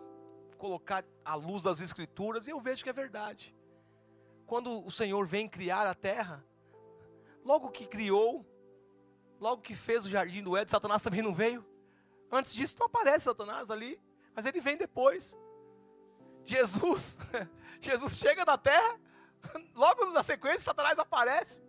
[0.60, 3.56] colocar à luz das escrituras, e eu vejo que é verdade.
[4.46, 6.44] Quando o Senhor vem criar a terra,
[7.42, 8.46] logo que criou,
[9.40, 11.64] logo que fez o jardim do Éden, Satanás também não veio.
[12.30, 13.98] Antes disso não aparece Satanás ali,
[14.34, 15.34] mas ele vem depois.
[16.44, 17.18] Jesus,
[17.80, 19.00] Jesus chega na terra,
[19.74, 21.62] logo na sequência Satanás aparece.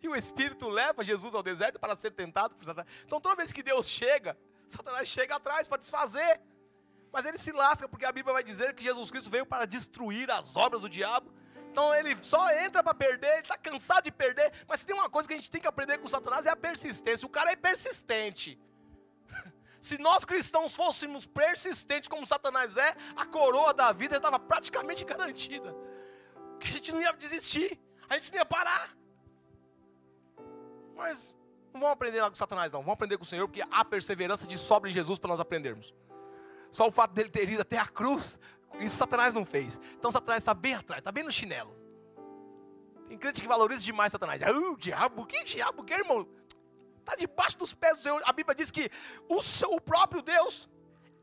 [0.00, 2.90] E o Espírito leva Jesus ao deserto para ser tentado por Satanás.
[3.04, 6.40] Então toda vez que Deus chega, Satanás chega atrás para desfazer.
[7.12, 10.30] Mas ele se lasca, porque a Bíblia vai dizer que Jesus Cristo veio para destruir
[10.30, 11.30] as obras do diabo.
[11.70, 14.52] Então ele só entra para perder, ele está cansado de perder.
[14.66, 16.56] Mas se tem uma coisa que a gente tem que aprender com Satanás é a
[16.56, 17.26] persistência.
[17.26, 18.58] O cara é persistente.
[19.80, 25.74] Se nós cristãos fôssemos persistentes como Satanás é, a coroa da vida estava praticamente garantida.
[26.60, 28.96] Que a gente não ia desistir, a gente não ia parar.
[30.94, 31.34] Mas
[31.72, 32.80] não vamos aprender lá com Satanás, não.
[32.80, 35.92] Vamos aprender com o Senhor, porque há perseverança de sobra em Jesus para nós aprendermos.
[36.72, 38.38] Só o fato dele ter ido até a cruz,
[38.80, 39.78] isso Satanás não fez.
[39.98, 41.76] Então Satanás está bem atrás, está bem no chinelo.
[43.06, 44.40] Tem crente que valoriza demais Satanás.
[44.42, 46.26] Ah, o diabo, que diabo que, irmão?
[46.98, 48.22] Está debaixo dos pés do Senhor.
[48.24, 48.90] A Bíblia diz que
[49.28, 50.68] o, seu, o próprio Deus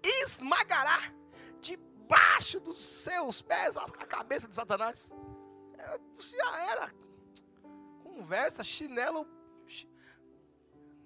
[0.03, 1.12] esmagará
[1.59, 5.12] debaixo dos seus pés a, a cabeça de Satanás.
[5.79, 6.93] É, já era.
[8.03, 9.27] Conversa, chinelo.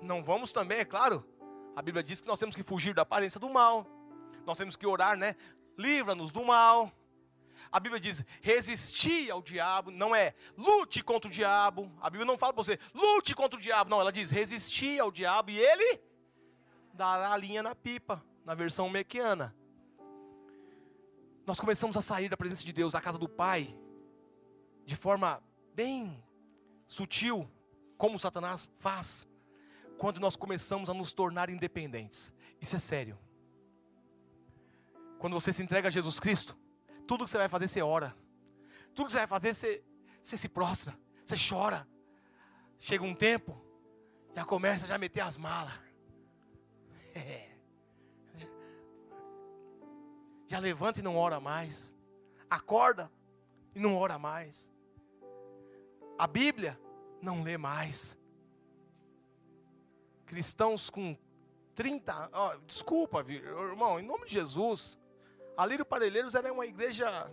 [0.01, 1.25] Não vamos também, é claro.
[1.75, 3.87] A Bíblia diz que nós temos que fugir da aparência do mal.
[4.45, 5.35] Nós temos que orar, né?
[5.77, 6.91] Livra-nos do mal.
[7.71, 11.91] A Bíblia diz: resistir ao diabo, não é lute contra o diabo.
[11.99, 13.99] A Bíblia não fala para você, lute contra o diabo, não.
[13.99, 15.99] Ela diz: resistir ao diabo e ele
[16.93, 19.55] dará a linha na pipa, na versão mequiana.
[21.45, 23.75] Nós começamos a sair da presença de Deus, a casa do Pai,
[24.85, 26.23] de forma bem
[26.85, 27.49] sutil,
[27.97, 29.27] como Satanás faz,
[29.97, 32.31] quando nós começamos a nos tornar independentes.
[32.61, 33.17] Isso é sério.
[35.23, 36.53] Quando você se entrega a Jesus Cristo,
[37.07, 38.13] tudo que você vai fazer, você ora.
[38.93, 39.81] Tudo que você vai fazer, você,
[40.21, 40.99] você se prostra.
[41.23, 41.87] Você chora.
[42.77, 43.57] Chega um tempo,
[44.35, 45.71] já começa a já meter as malas.
[47.15, 47.55] É.
[50.49, 51.95] Já levanta e não ora mais.
[52.49, 53.09] Acorda
[53.73, 54.69] e não ora mais.
[56.17, 56.77] A Bíblia
[57.21, 58.17] não lê mais.
[60.25, 61.17] Cristãos com
[61.75, 64.99] 30, oh, desculpa, irmão, em nome de Jesus,
[65.55, 67.31] a Lírio Parelheiros era uma igreja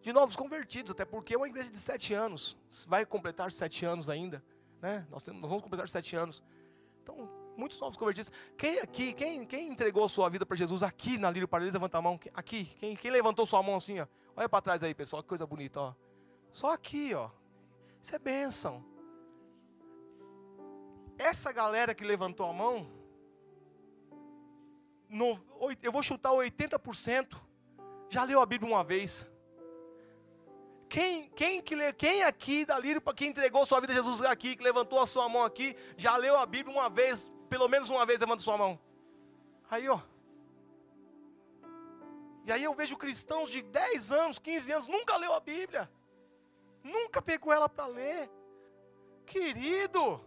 [0.00, 4.10] de novos convertidos, até porque é uma igreja de sete anos, vai completar sete anos
[4.10, 4.44] ainda,
[4.80, 5.06] né?
[5.10, 6.42] Nós, temos, nós vamos completar sete anos.
[7.02, 8.30] Então, muitos novos convertidos.
[8.56, 12.02] Quem aqui, quem, quem entregou sua vida para Jesus aqui na Lírio Parelheiros, levanta a
[12.02, 12.18] mão.
[12.34, 14.06] Aqui, quem, quem levantou sua mão assim, ó?
[14.36, 15.94] Olha para trás aí, pessoal, que coisa bonita, ó.
[16.50, 17.30] Só aqui, ó.
[18.02, 18.84] Isso é bênção.
[21.16, 22.90] Essa galera que levantou a mão,
[25.14, 25.40] no,
[25.80, 27.40] eu vou chutar 80%,
[28.08, 29.24] já leu a Bíblia uma vez.
[30.88, 34.62] Quem, quem, que quem aqui da Lírio, quem entregou sua vida a Jesus aqui, que
[34.62, 38.18] levantou a sua mão aqui, já leu a Bíblia uma vez, pelo menos uma vez,
[38.18, 38.78] levanta sua mão.
[39.70, 40.00] Aí, ó.
[42.44, 45.88] E aí eu vejo cristãos de 10 anos, 15 anos, nunca leu a Bíblia.
[46.82, 48.28] Nunca pegou ela para ler.
[49.24, 50.20] Querido,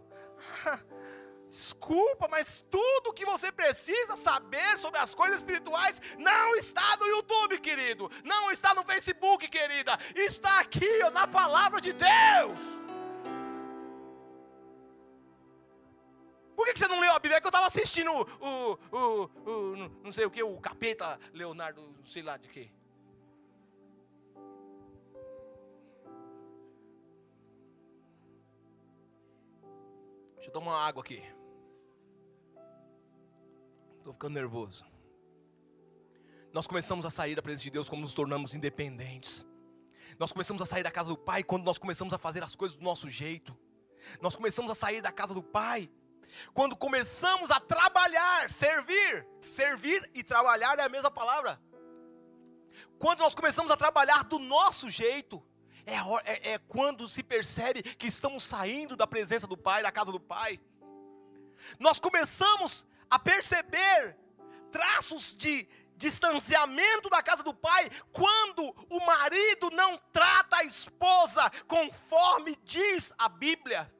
[1.50, 7.58] Desculpa, mas tudo que você precisa saber sobre as coisas espirituais não está no YouTube,
[7.58, 8.10] querido.
[8.22, 9.98] Não está no Facebook, querida.
[10.14, 12.58] Está aqui ó, na palavra de Deus.
[16.54, 17.38] Por que, você não leu a Bíblia?
[17.38, 21.18] É que eu estava assistindo o, o, o, o, não sei o que, o capeta
[21.32, 22.70] Leonardo, não sei lá de quê.
[30.34, 31.37] Deixa eu tomar uma água aqui.
[34.08, 34.86] Estou ficando nervoso.
[36.50, 39.46] Nós começamos a sair da presença de Deus quando nos tornamos independentes.
[40.18, 42.74] Nós começamos a sair da casa do Pai quando nós começamos a fazer as coisas
[42.74, 43.54] do nosso jeito.
[44.22, 45.90] Nós começamos a sair da casa do Pai
[46.54, 49.26] quando começamos a trabalhar, servir.
[49.42, 51.60] Servir e trabalhar é a mesma palavra.
[52.98, 55.44] Quando nós começamos a trabalhar do nosso jeito,
[55.84, 60.10] é, é, é quando se percebe que estamos saindo da presença do Pai, da casa
[60.10, 60.58] do Pai.
[61.78, 64.16] Nós começamos a perceber
[64.70, 72.56] traços de distanciamento da casa do pai quando o marido não trata a esposa conforme
[72.64, 73.92] diz a Bíblia.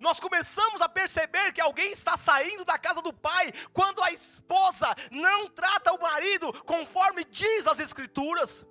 [0.00, 4.94] Nós começamos a perceber que alguém está saindo da casa do pai quando a esposa
[5.10, 8.64] não trata o marido conforme diz as Escrituras.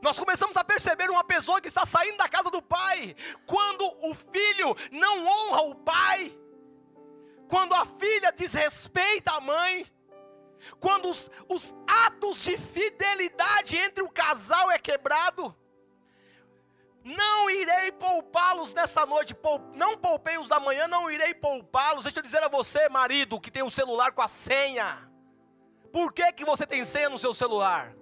[0.00, 3.14] Nós começamos a perceber uma pessoa que está saindo da casa do pai
[3.46, 6.36] quando o filho não honra o pai
[7.50, 9.84] quando a filha desrespeita a mãe,
[10.78, 15.54] quando os, os atos de fidelidade entre o casal é quebrado,
[17.02, 19.34] não irei poupá-los nessa noite,
[19.74, 22.04] não poupei os da manhã, não irei poupá-los.
[22.04, 25.10] Deixa eu dizer a você, marido, que tem um celular com a senha.
[25.92, 27.92] Por que, que você tem senha no seu celular?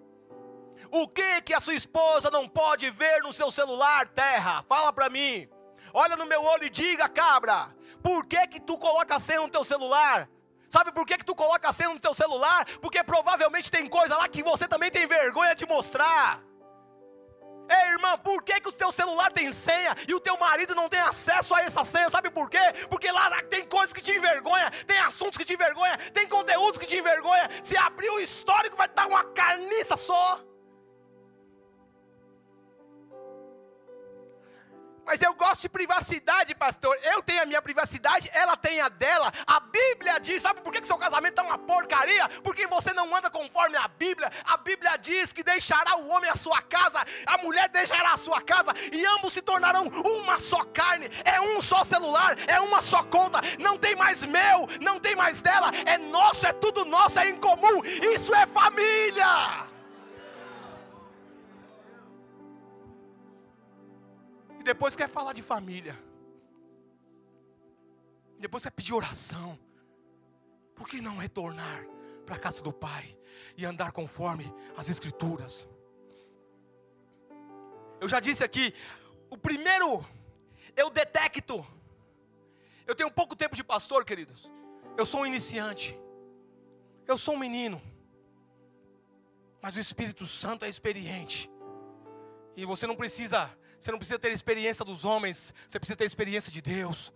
[0.90, 4.64] O que que a sua esposa não pode ver no seu celular, terra?
[4.68, 5.48] Fala para mim.
[5.94, 7.74] Olha no meu olho e diga, cabra.
[8.02, 10.28] Por que que tu coloca a senha no teu celular?
[10.68, 12.66] Sabe por que, que tu coloca a senha no teu celular?
[12.80, 16.42] Porque provavelmente tem coisa lá que você também tem vergonha de mostrar.
[17.70, 20.88] Ei, irmã, por que, que o teu celular tem senha e o teu marido não
[20.88, 22.08] tem acesso a essa senha?
[22.08, 22.60] Sabe por quê?
[22.88, 26.86] Porque lá tem coisas que te envergonha, tem assuntos que te envergonha, tem conteúdos que
[26.86, 27.48] te envergonha.
[27.62, 30.40] Se abrir o histórico, vai estar uma carniça só.
[35.08, 36.94] Mas eu gosto de privacidade, pastor.
[37.02, 39.32] Eu tenho a minha privacidade, ela tem a dela.
[39.46, 42.28] A Bíblia diz, sabe por que, seu casamento é uma porcaria?
[42.44, 44.30] Porque você não anda conforme a Bíblia.
[44.44, 48.42] A Bíblia diz que deixará o homem a sua casa, a mulher deixará a sua
[48.42, 51.08] casa, e ambos se tornarão uma só carne.
[51.24, 53.40] É um só celular, é uma só conta.
[53.58, 55.70] Não tem mais meu, não tem mais dela.
[55.86, 57.82] É nosso, é tudo nosso, é em comum.
[58.14, 59.67] Isso é família.
[64.62, 65.96] Depois quer falar de família.
[68.38, 69.58] Depois quer pedir oração.
[70.74, 71.84] Por que não retornar
[72.24, 73.16] para a casa do Pai
[73.56, 75.66] e andar conforme as Escrituras?
[78.00, 78.72] Eu já disse aqui,
[79.28, 80.04] o primeiro,
[80.76, 81.66] eu detecto.
[82.86, 84.50] Eu tenho pouco tempo de pastor, queridos.
[84.96, 85.98] Eu sou um iniciante.
[87.06, 87.82] Eu sou um menino.
[89.60, 91.50] Mas o Espírito Santo é experiente.
[92.56, 96.50] E você não precisa você não precisa ter experiência dos homens, você precisa ter experiência
[96.50, 97.12] de Deus.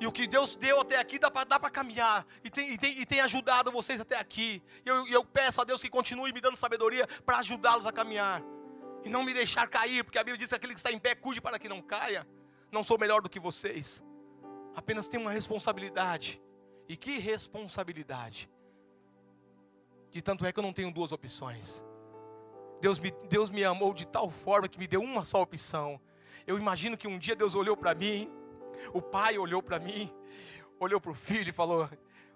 [0.00, 2.24] E o que Deus deu até aqui dá para caminhar.
[2.44, 4.62] E tem, e, tem, e tem ajudado vocês até aqui.
[4.84, 8.42] E eu, eu peço a Deus que continue me dando sabedoria para ajudá-los a caminhar.
[9.04, 11.14] E não me deixar cair, porque a Bíblia diz que aquele que está em pé
[11.16, 12.26] cuide para que não caia.
[12.70, 14.02] Não sou melhor do que vocês.
[14.76, 16.40] Apenas tenho uma responsabilidade.
[16.88, 18.48] E que responsabilidade?
[20.12, 21.82] De tanto é que eu não tenho duas opções.
[22.80, 26.00] Deus me, Deus me amou de tal forma que me deu uma só opção.
[26.46, 28.30] Eu imagino que um dia Deus olhou para mim,
[28.92, 30.12] o pai olhou para mim,
[30.78, 31.88] olhou para o filho e falou: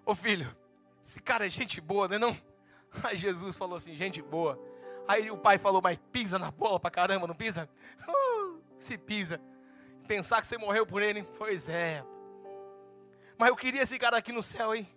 [0.05, 0.55] Ô filho,
[1.05, 2.19] esse cara é gente boa, não é?
[2.19, 2.53] Não?
[3.03, 4.59] Aí Jesus falou assim: gente boa.
[5.07, 7.69] Aí o pai falou: mas pisa na bola pra caramba, não pisa?
[8.07, 9.41] Uh, se pisa.
[10.07, 12.03] Pensar que você morreu por ele, pois é.
[13.37, 14.87] Mas eu queria esse cara aqui no céu, hein?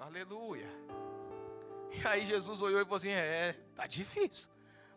[0.00, 0.68] Aleluia.
[1.90, 4.50] E aí Jesus olhou e falou assim: É, tá difícil.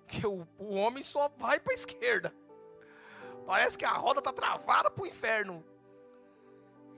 [0.06, 2.34] Porque o, o homem só vai para a esquerda.
[3.46, 5.64] Parece que a roda tá travada para o inferno.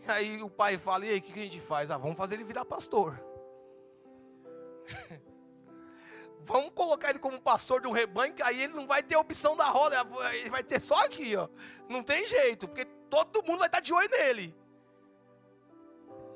[0.06, 1.92] E aí o pai fala: E aí, o que, que a gente faz?
[1.92, 3.22] Ah, vamos fazer ele virar pastor.
[6.44, 9.56] vamos colocar ele como pastor de um rebanho, que aí ele não vai ter opção
[9.56, 11.48] da roda, ele vai ter só aqui, ó.
[11.88, 14.56] Não tem jeito, porque todo mundo vai estar de olho nele.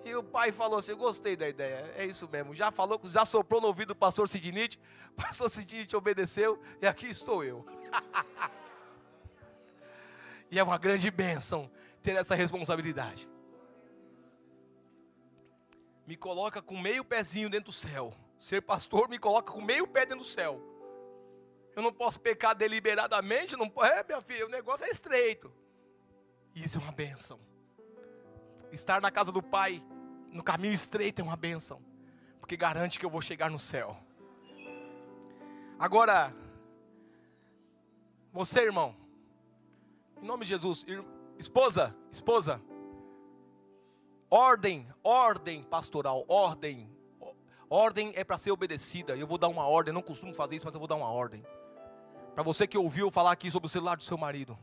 [0.05, 2.53] E o pai falou assim: gostei da ideia, é isso mesmo.
[2.53, 4.69] Já falou, já soprou no ouvido do pastor Sidney,
[5.09, 7.65] o pastor Sidney obedeceu e aqui estou eu.
[10.51, 11.71] e é uma grande bênção
[12.03, 13.27] ter essa responsabilidade.
[16.05, 18.13] Me coloca com meio pezinho dentro do céu.
[18.37, 20.61] Ser pastor me coloca com meio pé dentro do céu.
[21.75, 25.51] Eu não posso pecar deliberadamente, não é, minha filha, o negócio é estreito.
[26.53, 27.39] Isso é uma bênção.
[28.71, 29.83] Estar na casa do Pai
[30.35, 31.81] no caminho estreito é uma bênção,
[32.41, 33.95] porque garante que eu vou chegar no céu.
[35.79, 36.35] Agora,
[38.33, 38.93] você, irmão,
[40.21, 40.85] em nome de Jesus,
[41.39, 42.61] esposa, esposa,
[44.29, 46.93] ordem, ordem pastoral, ordem,
[47.69, 49.15] ordem é para ser obedecida.
[49.15, 51.45] Eu vou dar uma ordem, não costumo fazer isso, mas eu vou dar uma ordem.
[52.33, 54.59] Para você que ouviu falar aqui sobre o celular do seu marido,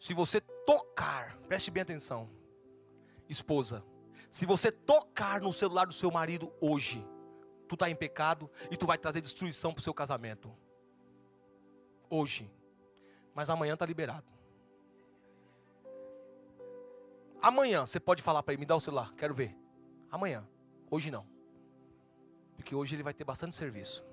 [0.00, 2.41] se você tocar, preste bem atenção
[3.32, 3.84] esposa,
[4.30, 7.06] se você tocar no celular do seu marido hoje,
[7.68, 10.54] tu está em pecado e tu vai trazer destruição para o seu casamento.
[12.08, 12.50] Hoje.
[13.34, 14.26] Mas amanhã está liberado.
[17.40, 19.56] Amanhã você pode falar para ele, me dá o celular, quero ver.
[20.10, 20.46] Amanhã.
[20.90, 21.26] Hoje não.
[22.56, 24.04] Porque hoje ele vai ter bastante serviço.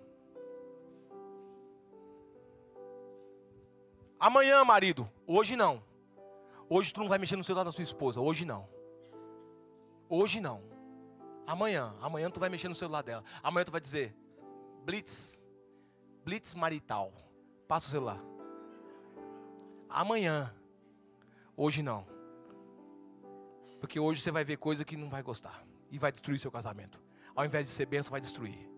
[4.20, 5.10] Amanhã, marido.
[5.28, 5.84] Hoje não.
[6.68, 8.20] Hoje tu não vai mexer no celular da sua esposa.
[8.20, 8.68] Hoje não.
[10.10, 10.64] Hoje não.
[11.46, 13.24] Amanhã, amanhã tu vai mexer no celular dela.
[13.44, 14.16] Amanhã tu vai dizer:
[14.84, 15.38] Blitz,
[16.26, 17.14] Blitz marital.
[17.68, 18.20] Passa o celular.
[19.88, 20.54] Amanhã.
[21.56, 22.08] Hoje não.
[23.80, 27.00] Porque hoje você vai ver coisa que não vai gostar e vai destruir seu casamento.
[27.36, 28.70] Ao invés de ser benção, vai destruir.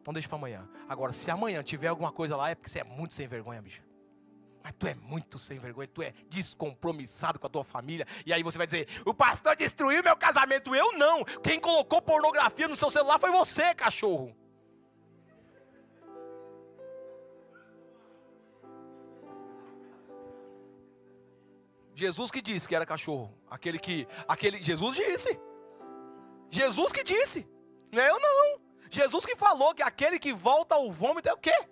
[0.00, 0.68] Então deixa para amanhã.
[0.88, 3.82] Agora, se amanhã tiver alguma coisa lá, é porque você é muito sem vergonha, bicho.
[4.62, 8.06] Mas tu é muito sem vergonha, tu é descompromissado com a tua família.
[8.24, 10.74] E aí você vai dizer: o pastor destruiu meu casamento.
[10.74, 11.24] Eu não.
[11.42, 14.36] Quem colocou pornografia no seu celular foi você, cachorro.
[21.94, 23.32] Jesus que disse que era cachorro.
[23.50, 24.06] Aquele que.
[24.28, 25.40] Aquele, Jesus disse.
[26.50, 27.48] Jesus que disse.
[27.90, 28.60] Não é eu não.
[28.90, 31.66] Jesus que falou que aquele que volta ao vômito é o quê?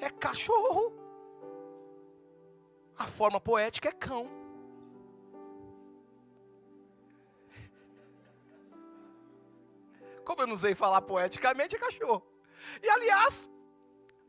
[0.00, 0.97] É cachorro.
[2.98, 4.28] A forma poética é cão.
[10.24, 12.22] Como eu não sei falar poeticamente, é cachorro.
[12.82, 13.48] E aliás,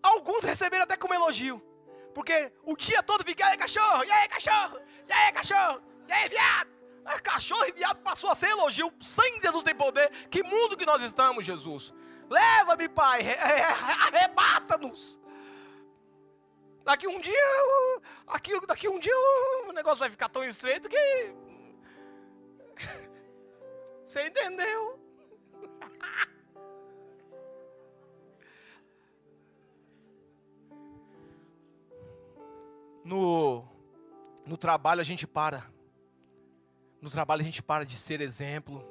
[0.02, 1.62] alguns receberam até como elogio.
[2.14, 6.12] Porque o dia todo fica, e aí cachorro, e aí cachorro, e aí cachorro, e
[6.12, 6.80] aí viado.
[7.06, 8.94] É, cachorro e viado passou a ser elogio.
[9.02, 10.10] Sem Jesus tem poder.
[10.30, 11.94] Que mundo que nós estamos, Jesus?
[12.30, 13.22] Leva-me, Pai,
[14.06, 15.19] arrebata-nos.
[16.90, 17.36] Daqui um dia,
[18.26, 19.14] aqui, daqui um dia
[19.68, 20.98] o negócio vai ficar tão estreito que.
[24.04, 25.00] Você entendeu?
[33.06, 33.68] No,
[34.46, 35.72] no trabalho a gente para.
[37.00, 38.84] No trabalho a gente para de ser exemplo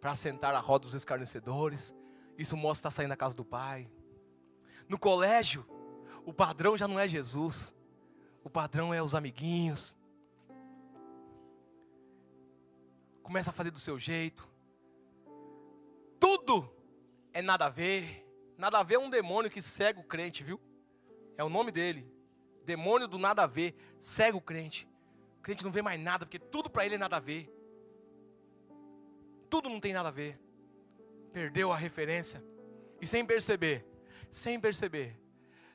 [0.00, 1.94] para sentar a roda dos escarnecedores.
[2.36, 3.88] Isso mostra que está saindo da casa do pai.
[4.88, 5.66] No colégio,
[6.28, 7.74] o padrão já não é Jesus.
[8.44, 9.96] O padrão é os amiguinhos.
[13.22, 14.46] Começa a fazer do seu jeito.
[16.20, 16.70] Tudo
[17.32, 18.28] é nada a ver.
[18.58, 20.60] Nada a ver é um demônio que cega o crente, viu?
[21.38, 22.06] É o nome dele.
[22.62, 24.86] Demônio do nada a ver, cega o crente.
[25.38, 27.50] O crente não vê mais nada, porque tudo para ele é nada a ver.
[29.48, 30.38] Tudo não tem nada a ver.
[31.32, 32.44] Perdeu a referência.
[33.00, 33.86] E sem perceber,
[34.30, 35.18] sem perceber,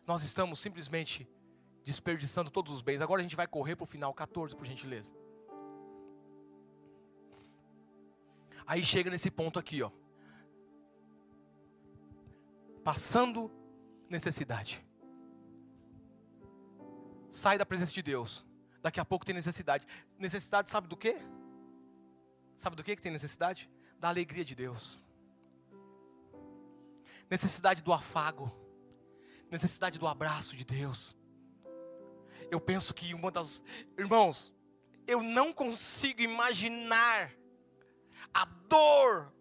[0.05, 1.27] nós estamos simplesmente
[1.83, 3.01] desperdiçando todos os bens.
[3.01, 5.11] Agora a gente vai correr para o final 14, por gentileza.
[8.65, 9.91] Aí chega nesse ponto aqui, ó.
[12.83, 13.51] Passando
[14.09, 14.83] necessidade.
[17.29, 18.45] Sai da presença de Deus.
[18.81, 19.87] Daqui a pouco tem necessidade.
[20.17, 21.17] Necessidade sabe do quê?
[22.57, 23.69] Sabe do que que tem necessidade?
[23.99, 24.99] Da alegria de Deus.
[27.29, 28.62] Necessidade do afago.
[29.53, 31.15] Necessidade do abraço de Deus.
[32.49, 33.63] Eu penso que uma das.
[33.95, 34.51] Irmãos,
[35.05, 37.31] eu não consigo imaginar
[38.33, 39.31] a dor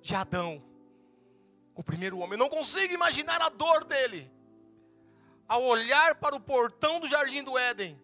[0.00, 0.64] de Adão,
[1.74, 2.32] o primeiro homem.
[2.32, 4.32] Eu não consigo imaginar a dor dele
[5.46, 8.00] ao olhar para o portão do jardim do Éden,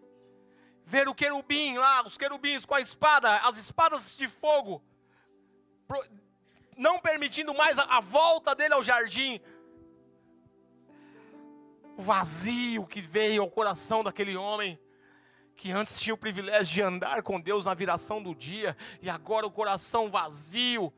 [0.85, 4.85] ver o querubim lá, os querubins com a espada, as espadas de fogo,
[6.77, 9.41] não permitindo mais a, a volta dele ao jardim.
[12.01, 14.81] O vazio que veio ao coração daquele homem,
[15.55, 19.47] que antes tinha o privilégio de andar com Deus na viração do dia, e agora
[19.47, 20.91] o coração vazio.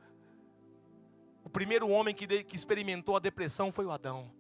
[1.42, 4.32] O primeiro homem que, de, que experimentou a depressão foi o Adão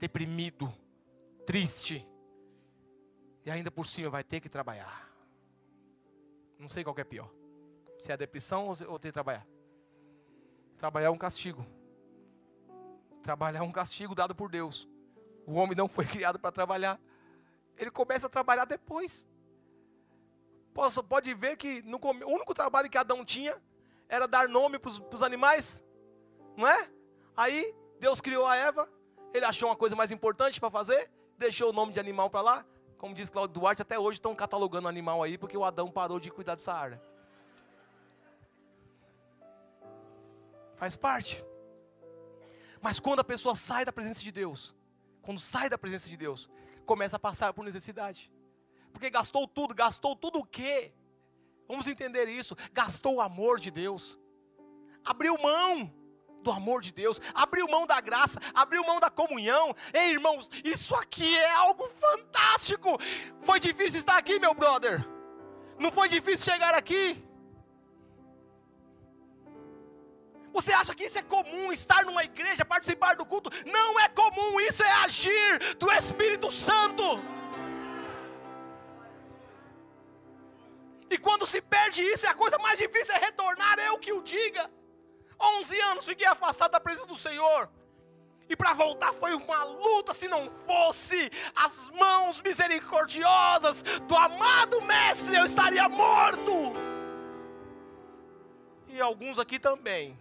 [0.00, 0.74] deprimido,
[1.46, 2.04] triste,
[3.44, 5.08] e ainda por cima vai ter que trabalhar.
[6.58, 7.30] Não sei qual é pior.
[7.96, 9.46] Se é a depressão ou ter que trabalhar.
[10.76, 11.64] Trabalhar é um castigo.
[13.22, 14.88] Trabalhar é um castigo dado por Deus.
[15.46, 17.00] O homem não foi criado para trabalhar.
[17.76, 19.28] Ele começa a trabalhar depois.
[20.74, 23.60] Posso, pode ver que no, o único trabalho que Adão tinha
[24.08, 25.84] era dar nome para os animais.
[26.56, 26.90] Não é?
[27.36, 28.88] Aí Deus criou a Eva,
[29.32, 32.66] ele achou uma coisa mais importante para fazer, deixou o nome de animal para lá.
[32.96, 36.30] Como diz Claudio Duarte, até hoje estão catalogando animal aí, porque o Adão parou de
[36.30, 37.00] cuidar dessa área.
[40.74, 41.44] Faz parte.
[42.80, 44.74] Mas quando a pessoa sai da presença de Deus,
[45.22, 46.48] quando sai da presença de Deus,
[46.86, 48.32] começa a passar por necessidade.
[48.92, 50.92] Porque gastou tudo, gastou tudo o quê?
[51.68, 52.56] Vamos entender isso.
[52.72, 54.18] Gastou o amor de Deus.
[55.04, 55.92] Abriu mão
[56.42, 59.74] do amor de Deus, abriu mão da graça, abriu mão da comunhão.
[59.92, 62.96] Ei, irmãos, isso aqui é algo fantástico.
[63.42, 65.06] Foi difícil estar aqui, meu brother.
[65.78, 67.22] Não foi difícil chegar aqui.
[70.52, 73.50] Você acha que isso é comum, estar numa igreja, participar do culto?
[73.66, 77.20] Não é comum, isso é agir do Espírito Santo.
[81.10, 84.22] E quando se perde isso, é a coisa mais difícil é retornar, eu que o
[84.22, 84.70] diga.
[85.40, 87.70] 11 anos fiquei afastado da presença do Senhor.
[88.48, 95.36] E para voltar foi uma luta, se não fosse as mãos misericordiosas do amado Mestre,
[95.36, 96.72] eu estaria morto.
[98.88, 100.18] E alguns aqui também.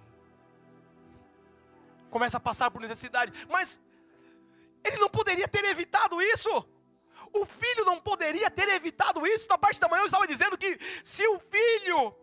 [2.09, 3.81] Começa a passar por necessidade, mas
[4.83, 6.49] ele não poderia ter evitado isso.
[7.33, 9.49] O filho não poderia ter evitado isso.
[9.49, 12.15] Na parte da manhã eu estava dizendo que se o filho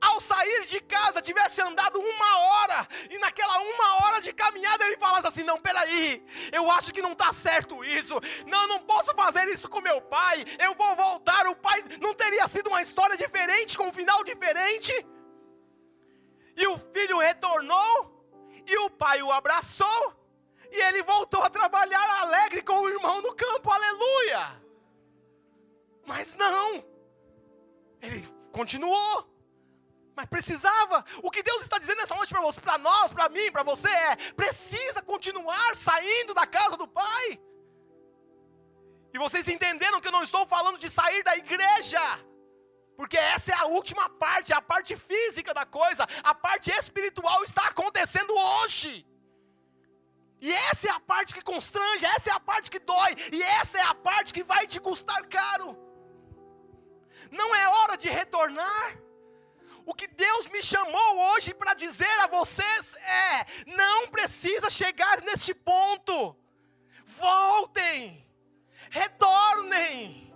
[0.00, 4.96] ao sair de casa, tivesse andado uma hora, e naquela uma hora de caminhada ele
[4.96, 9.14] falasse assim: Não, peraí, eu acho que não está certo isso, não, eu não posso
[9.14, 11.46] fazer isso com meu pai, eu vou voltar.
[11.48, 14.92] O pai não teria sido uma história diferente, com um final diferente?
[16.56, 18.19] E o filho retornou,
[18.66, 20.14] e o pai o abraçou,
[20.70, 24.60] e ele voltou a trabalhar alegre com o irmão no campo, aleluia.
[26.06, 26.84] Mas não,
[28.00, 28.20] ele
[28.52, 29.28] continuou.
[30.14, 31.04] Mas precisava.
[31.22, 33.88] O que Deus está dizendo nessa noite para você, para nós, para mim, para você
[33.88, 37.40] é: precisa continuar saindo da casa do Pai.
[39.12, 42.00] E vocês entenderam que eu não estou falando de sair da igreja.
[43.00, 47.62] Porque essa é a última parte, a parte física da coisa, a parte espiritual está
[47.68, 49.06] acontecendo hoje.
[50.38, 53.78] E essa é a parte que constrange, essa é a parte que dói, e essa
[53.78, 55.70] é a parte que vai te custar caro.
[57.30, 58.88] Não é hora de retornar.
[59.86, 63.46] O que Deus me chamou hoje para dizer a vocês é:
[63.82, 66.36] não precisa chegar neste ponto.
[67.06, 68.28] Voltem,
[68.90, 70.29] retornem,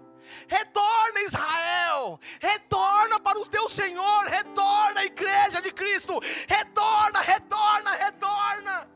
[0.49, 8.95] retorna Israel, retorna para o teu Senhor, retorna a igreja de Cristo, retorna, retorna, retorna.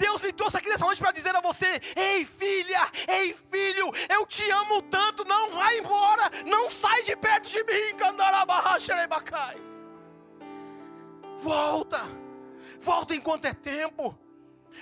[0.00, 4.26] Deus me trouxe aqui nessa noite para dizer a você: ei filha, ei filho, eu
[4.26, 7.96] te amo tanto, não vai embora, não sai de perto de mim,
[11.38, 12.00] Volta,
[12.80, 14.18] volta enquanto é tempo,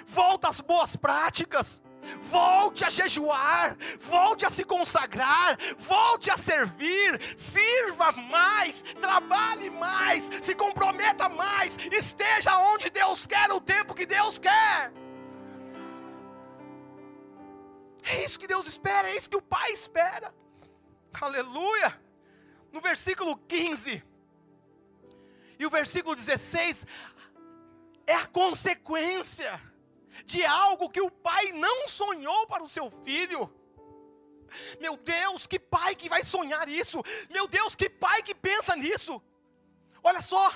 [0.06, 1.82] volta às boas práticas.
[2.22, 10.54] Volte a jejuar, volte a se consagrar, volte a servir, sirva mais, trabalhe mais, se
[10.54, 14.92] comprometa mais, esteja onde Deus quer, o tempo que Deus quer.
[18.02, 20.34] É isso que Deus espera, é isso que o Pai espera.
[21.20, 22.00] Aleluia.
[22.72, 24.02] No versículo 15
[25.59, 26.86] e o versículo 16
[28.06, 29.61] é a consequência
[30.32, 33.42] de algo que o pai não sonhou para o seu filho.
[34.78, 37.02] Meu Deus, que pai que vai sonhar isso?
[37.30, 39.22] Meu Deus, que pai que pensa nisso?
[40.02, 40.46] Olha só,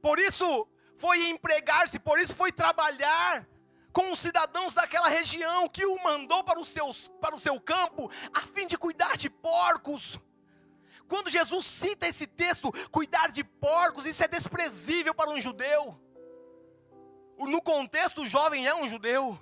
[0.00, 0.46] por isso
[0.98, 3.46] foi empregar-se, por isso foi trabalhar
[3.92, 8.10] com os cidadãos daquela região que o mandou para, os seus, para o seu campo,
[8.34, 10.18] a fim de cuidar de porcos.
[11.06, 16.00] Quando Jesus cita esse texto, cuidar de porcos, isso é desprezível para um judeu.
[17.38, 19.38] No contexto, o jovem é um judeu.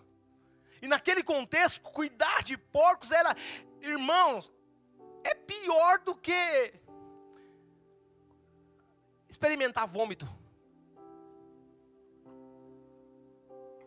[0.83, 3.37] E naquele contexto, cuidar de porcos era,
[3.81, 4.53] irmãos,
[5.23, 6.73] é pior do que
[9.29, 10.27] experimentar vômito.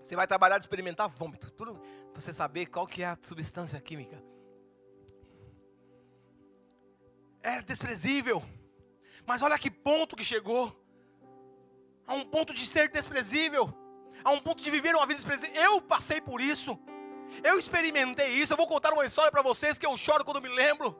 [0.01, 1.49] Você vai trabalhar de experimentar vômito.
[1.51, 1.75] Tudo
[2.11, 4.23] para você saber qual que é a substância química.
[7.41, 8.43] É desprezível.
[9.25, 10.79] Mas olha que ponto que chegou.
[12.05, 13.73] A um ponto de ser desprezível.
[14.23, 15.55] A um ponto de viver uma vida desprezível.
[15.55, 16.79] Eu passei por isso.
[17.43, 18.53] Eu experimentei isso.
[18.53, 20.97] Eu vou contar uma história para vocês que eu choro quando me lembro.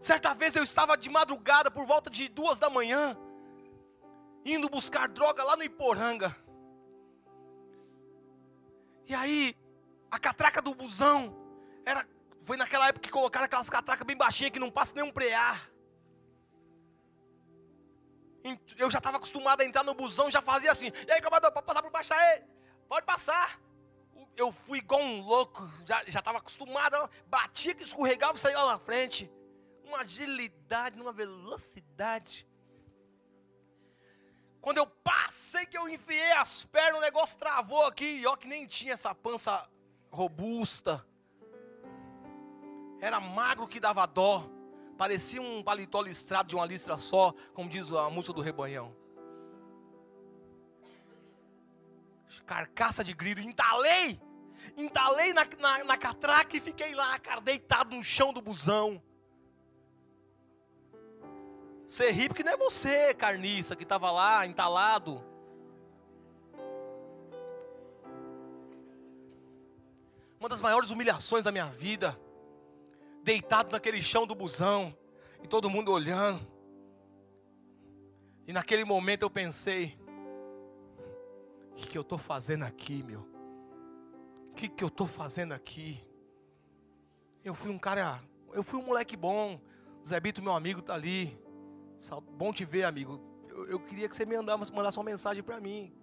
[0.00, 3.16] Certa vez eu estava de madrugada, por volta de duas da manhã,
[4.44, 6.36] indo buscar droga lá no Iporanga.
[9.06, 9.56] E aí,
[10.10, 11.36] a catraca do busão
[11.84, 12.06] era
[12.42, 15.70] foi naquela época que colocaram aquelas catracas bem baixinhas que não passa nenhum prear.
[18.76, 20.90] Eu já estava acostumado a entrar no busão, já fazia assim.
[21.06, 22.42] E aí, camarada, pode passar por baixo aí?
[22.88, 23.60] Pode passar.
[24.36, 28.78] Eu fui igual um louco, já estava acostumado, batia que escorregava e saía lá na
[28.78, 29.30] frente.
[29.84, 32.46] Uma agilidade, uma velocidade.
[34.60, 38.20] Quando eu passei que eu enfiei as pernas, o negócio travou aqui.
[38.20, 39.68] E ó, que nem tinha essa pança
[40.10, 41.06] robusta.
[43.00, 44.44] Era magro que dava dó.
[44.98, 48.92] Parecia um paletó listrado de uma listra só, como diz a música do rebanhão.
[52.44, 54.20] Carcaça de grilo, entalei.
[54.76, 59.00] Entalei na, na, na catraca e fiquei lá, cara, deitado no chão do busão.
[61.86, 65.24] Você ri porque não é você, carniça, que estava lá entalado.
[70.40, 72.18] Uma das maiores humilhações da minha vida,
[73.28, 74.96] deitado naquele chão do busão,
[75.42, 76.40] e todo mundo olhando.
[78.46, 79.98] E naquele momento eu pensei,
[81.78, 83.20] que, que eu estou fazendo aqui, meu?
[84.50, 86.04] O que, que eu estou fazendo aqui?
[87.44, 88.20] Eu fui um cara,
[88.52, 89.60] eu fui um moleque bom.
[90.02, 91.38] O Zé Bito, meu amigo, tá ali.
[92.32, 93.20] Bom te ver, amigo.
[93.48, 95.94] Eu, eu queria que você me mandasse, mandasse uma mensagem para mim.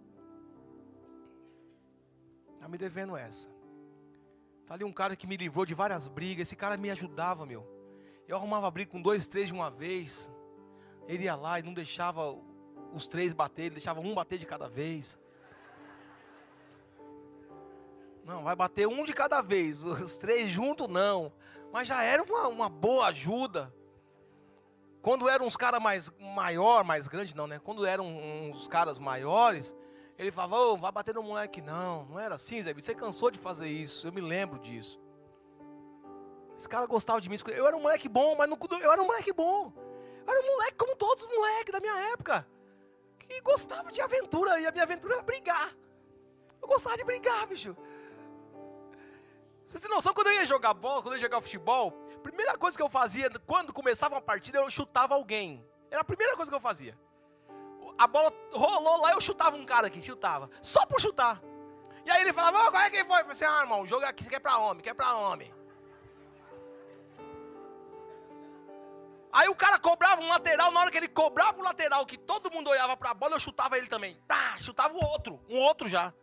[2.59, 3.54] Tá me devendo essa.
[4.65, 6.47] Tá ali um cara que me livrou de várias brigas.
[6.47, 7.67] Esse cara me ajudava, meu.
[8.27, 10.31] Eu arrumava briga com dois, três de uma vez.
[11.07, 12.35] Ele ia lá e não deixava
[12.93, 15.19] os três bater, ele deixava um bater de cada vez.
[18.23, 21.31] Não, vai bater um de cada vez, os três juntos não.
[21.71, 23.71] Mas já era uma, uma boa ajuda.
[25.01, 27.59] Quando eram uns caras mais maior, mais grande não, né?
[27.59, 29.75] Quando eram uns caras maiores,
[30.17, 31.61] ele falava, oh, vai bater no moleque.
[31.61, 34.99] Não, não era assim, Zé Você cansou de fazer isso, eu me lembro disso.
[36.57, 37.37] Esse cara gostava de mim.
[37.47, 39.73] Eu era um moleque bom, mas não, eu era um moleque bom.
[40.25, 42.47] Eu era um moleque como todos os moleques da minha época.
[43.19, 44.59] Que gostava de aventura.
[44.59, 45.75] E a minha aventura era brigar.
[46.61, 47.75] Eu gostava de brigar, bicho.
[49.67, 52.57] Vocês têm noção, quando eu ia jogar bola, quando eu ia jogar futebol, a primeira
[52.57, 55.65] coisa que eu fazia, quando começava uma partida, eu chutava alguém.
[55.91, 56.97] Era a primeira coisa que eu fazia.
[57.97, 60.49] A bola rolou lá, eu chutava um cara aqui, chutava.
[60.61, 61.41] Só por chutar.
[62.05, 63.21] E aí ele falava, oh, qual é que foi?
[63.21, 65.53] Eu falei assim, ah, irmão, o jogo aqui, você quer pra homem, quer pra homem.
[69.31, 72.51] Aí o cara cobrava um lateral, na hora que ele cobrava o lateral, que todo
[72.51, 74.15] mundo olhava pra bola, eu chutava ele também.
[74.27, 76.13] Tá, chutava o outro, um outro já.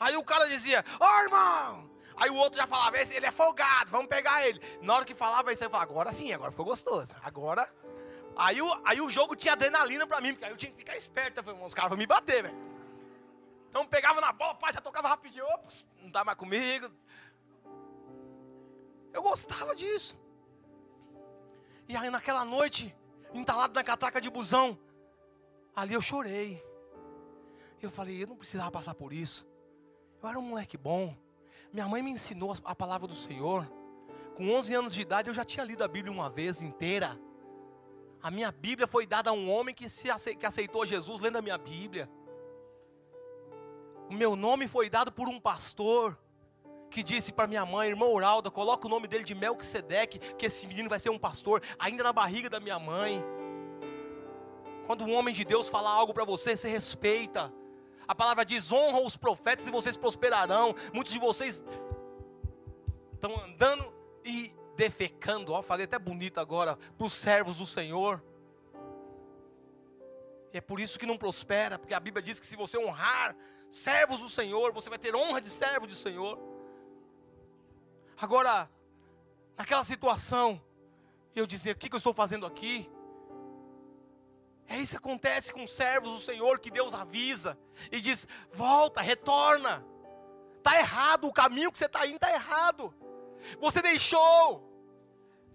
[0.00, 3.90] Aí o cara dizia, ô oh, irmão, Aí o outro já falava, ele é folgado,
[3.90, 4.60] vamos pegar ele.
[4.80, 7.14] Na hora que falava isso, eu falava, agora sim, agora ficou gostoso.
[7.22, 7.68] Agora.
[8.36, 10.96] Aí o, aí o jogo tinha adrenalina pra mim, porque aí eu tinha que ficar
[10.96, 11.42] esperto.
[11.42, 12.56] Falei, os caras vão me bater, velho.
[13.68, 16.90] Então pegava na bola, pai, já tocava rapidinho, ops, não tá mais comigo.
[19.12, 20.18] Eu gostava disso.
[21.88, 22.94] E aí naquela noite,
[23.32, 24.78] entalado na catraca de busão,
[25.74, 26.62] ali eu chorei.
[27.80, 29.46] Eu falei, eu não precisava passar por isso.
[30.22, 31.16] Eu era um moleque bom.
[31.72, 33.66] Minha mãe me ensinou a palavra do Senhor.
[34.36, 37.18] Com 11 anos de idade eu já tinha lido a Bíblia uma vez inteira.
[38.22, 41.42] A minha Bíblia foi dada a um homem que, se que aceitou Jesus lendo a
[41.42, 42.08] minha Bíblia.
[44.08, 46.16] O meu nome foi dado por um pastor
[46.88, 50.66] que disse para minha mãe, irmão Uralda, coloca o nome dele de Melquisedeque, que esse
[50.66, 53.24] menino vai ser um pastor, ainda na barriga da minha mãe.
[54.86, 57.52] Quando um homem de Deus fala algo para você, você respeita.
[58.06, 60.76] A palavra diz: honra os profetas e vocês prosperarão.
[60.92, 61.62] Muitos de vocês
[63.14, 63.92] estão andando
[64.24, 65.52] e defecando.
[65.52, 68.20] Ó, falei até bonito agora para os servos do Senhor.
[70.52, 73.36] E é por isso que não prospera, porque a Bíblia diz que se você honrar
[73.70, 76.36] servos do Senhor, você vai ter honra de servo do Senhor.
[78.20, 78.68] Agora,
[79.56, 80.60] naquela situação,
[81.34, 82.90] eu dizia: o que, que eu estou fazendo aqui?
[84.66, 87.56] É isso que acontece com os servos do Senhor que Deus avisa
[87.90, 89.86] e diz: volta, retorna.
[90.58, 92.94] Está errado, o caminho que você está indo está errado.
[93.60, 94.71] Você deixou,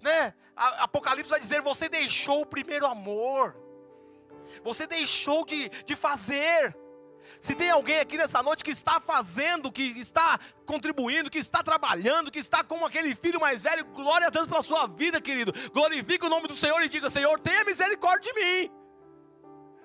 [0.01, 0.33] né?
[0.55, 3.55] Apocalipse vai dizer: você deixou o primeiro amor.
[4.63, 6.75] Você deixou de, de fazer.
[7.39, 12.31] Se tem alguém aqui nessa noite que está fazendo, que está contribuindo, que está trabalhando,
[12.31, 15.53] que está como aquele filho mais velho, glória a Deus pela sua vida, querido.
[15.73, 18.71] Glorifique o nome do Senhor e diga: Senhor, tenha misericórdia de mim.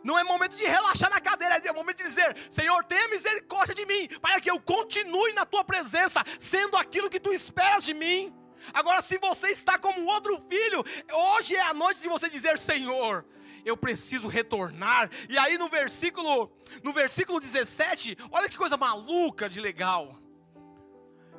[0.02, 3.86] Não é momento de relaxar na cadeira, é momento de dizer: Senhor, tenha misericórdia de
[3.86, 8.34] mim, para que eu continue na tua presença, sendo aquilo que tu esperas de mim.
[8.72, 13.24] Agora, se você está como outro filho, hoje é a noite de você dizer: Senhor,
[13.64, 15.10] eu preciso retornar.
[15.28, 16.50] E aí no versículo,
[16.82, 20.18] no versículo 17, olha que coisa maluca de legal.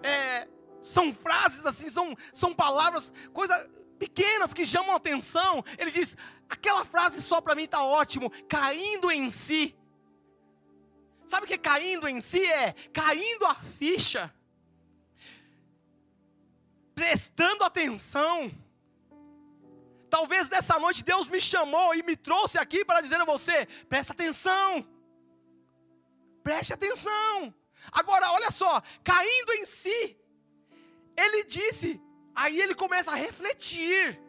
[0.02, 0.48] É,
[0.82, 3.56] são frases assim, são, são palavras, coisa
[3.98, 5.64] pequenas que chamam a atenção.
[5.78, 6.18] Ele diz:
[6.50, 9.76] aquela frase só para mim está ótimo, caindo em si.
[11.26, 12.74] Sabe o que caindo em si é?
[12.92, 14.34] Caindo a ficha,
[16.94, 18.52] prestando atenção.
[20.10, 24.14] Talvez nessa noite Deus me chamou e me trouxe aqui para dizer a você: presta
[24.14, 24.88] atenção,
[26.44, 27.54] preste atenção.
[27.92, 30.18] Agora, olha só, caindo em si,
[31.18, 32.02] ele disse:
[32.36, 34.20] Aí ele começa a refletir.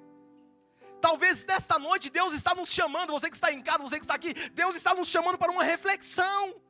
[1.01, 4.15] Talvez nesta noite Deus está nos chamando, você que está em casa, você que está
[4.15, 6.61] aqui, Deus está nos chamando para uma reflexão.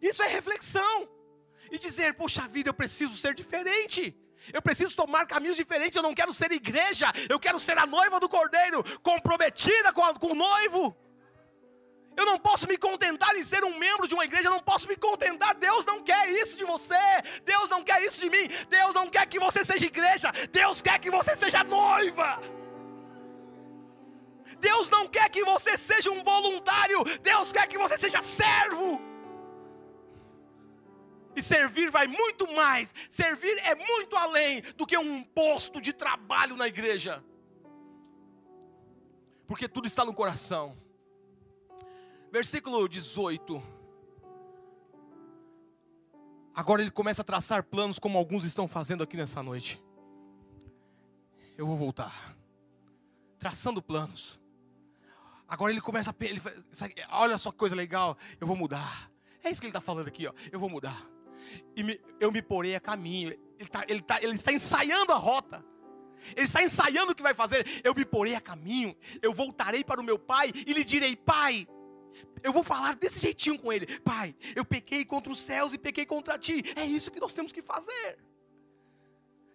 [0.00, 1.08] Isso é reflexão.
[1.70, 4.16] E dizer, puxa vida, eu preciso ser diferente.
[4.52, 5.96] Eu preciso tomar caminhos diferentes.
[5.96, 10.14] Eu não quero ser igreja, eu quero ser a noiva do cordeiro, comprometida com, a,
[10.14, 10.96] com o noivo.
[12.16, 14.88] Eu não posso me contentar em ser um membro de uma igreja, eu não posso
[14.88, 15.54] me contentar.
[15.54, 16.94] Deus não quer isso de você.
[17.44, 18.48] Deus não quer isso de mim.
[18.70, 20.32] Deus não quer que você seja igreja.
[20.50, 22.40] Deus quer que você seja noiva.
[24.58, 27.04] Deus não quer que você seja um voluntário.
[27.20, 29.00] Deus quer que você seja servo.
[31.36, 32.94] E servir vai muito mais.
[33.10, 37.22] Servir é muito além do que um posto de trabalho na igreja.
[39.46, 40.74] Porque tudo está no coração.
[42.32, 43.62] Versículo 18.
[46.54, 49.78] Agora ele começa a traçar planos, como alguns estão fazendo aqui nessa noite.
[51.58, 52.34] Eu vou voltar.
[53.38, 54.40] Traçando planos.
[55.46, 56.14] Agora ele começa a.
[56.24, 56.40] Ele,
[57.10, 58.16] olha só que coisa legal.
[58.40, 59.10] Eu vou mudar.
[59.44, 60.32] É isso que ele está falando aqui, ó.
[60.50, 61.15] Eu vou mudar
[61.76, 63.30] e me, eu me porei a caminho.
[63.58, 65.64] Ele, tá, ele, tá, ele está ensaiando a rota.
[66.34, 67.66] Ele está ensaiando o que vai fazer.
[67.84, 68.96] Eu me porei a caminho.
[69.22, 71.66] Eu voltarei para o meu pai e lhe direi: Pai,
[72.42, 73.86] eu vou falar desse jeitinho com ele.
[74.00, 76.62] Pai, eu pequei contra os céus e pequei contra ti.
[76.74, 78.18] É isso que nós temos que fazer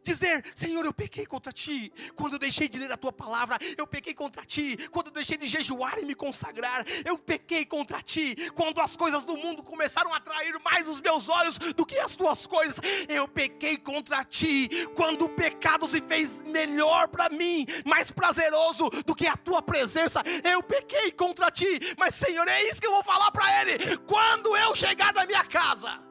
[0.03, 1.91] dizer: Senhor, eu pequei contra ti.
[2.15, 4.77] Quando eu deixei de ler a tua palavra, eu pequei contra ti.
[4.91, 8.35] Quando eu deixei de jejuar e me consagrar, eu pequei contra ti.
[8.55, 12.15] Quando as coisas do mundo começaram a atrair mais os meus olhos do que as
[12.15, 14.69] tuas coisas, eu pequei contra ti.
[14.95, 20.23] Quando o pecado se fez melhor para mim, mais prazeroso do que a tua presença,
[20.43, 21.79] eu pequei contra ti.
[21.97, 23.97] Mas, Senhor, é isso que eu vou falar para ele.
[23.99, 26.10] Quando eu chegar na minha casa,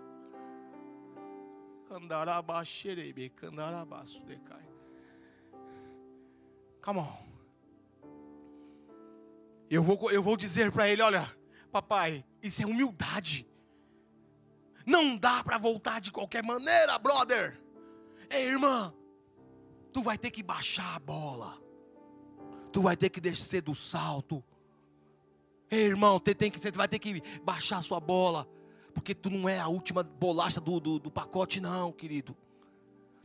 [6.81, 7.31] Come on.
[9.69, 11.27] Eu vou, eu vou dizer para ele: olha,
[11.73, 13.47] papai, isso é humildade.
[14.87, 17.61] Não dá para voltar de qualquer maneira, brother.
[18.31, 18.95] Ei, irmã,
[19.93, 21.61] tu vai ter que baixar a bola.
[22.73, 24.43] Tu vai ter que descer do salto.
[25.69, 28.49] Ei, irmão, você, tem que, você vai ter que baixar a sua bola.
[28.91, 32.37] Porque tu não é a última bolacha do, do, do pacote, não, querido.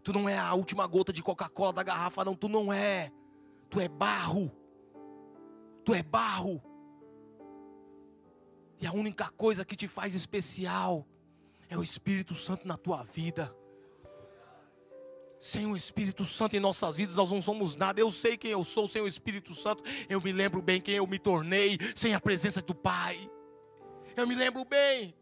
[0.03, 2.35] Tu não é a última gota de Coca-Cola da garrafa, não.
[2.35, 3.11] Tu não é.
[3.69, 4.51] Tu é barro.
[5.83, 6.61] Tu é barro.
[8.79, 11.07] E a única coisa que te faz especial
[11.67, 13.55] é o Espírito Santo na tua vida.
[15.39, 17.99] Sem o Espírito Santo em nossas vidas, nós não somos nada.
[17.99, 19.83] Eu sei quem eu sou sem o Espírito Santo.
[20.07, 23.29] Eu me lembro bem quem eu me tornei sem a presença do Pai.
[24.15, 25.15] Eu me lembro bem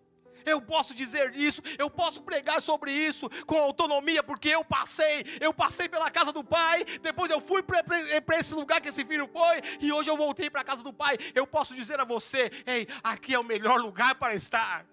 [0.45, 5.53] eu posso dizer isso, eu posso pregar sobre isso com autonomia, porque eu passei, eu
[5.53, 9.61] passei pela casa do pai, depois eu fui para esse lugar que esse filho foi,
[9.79, 11.17] e hoje eu voltei para a casa do pai.
[11.33, 14.85] Eu posso dizer a você: ei, aqui é o melhor lugar para estar.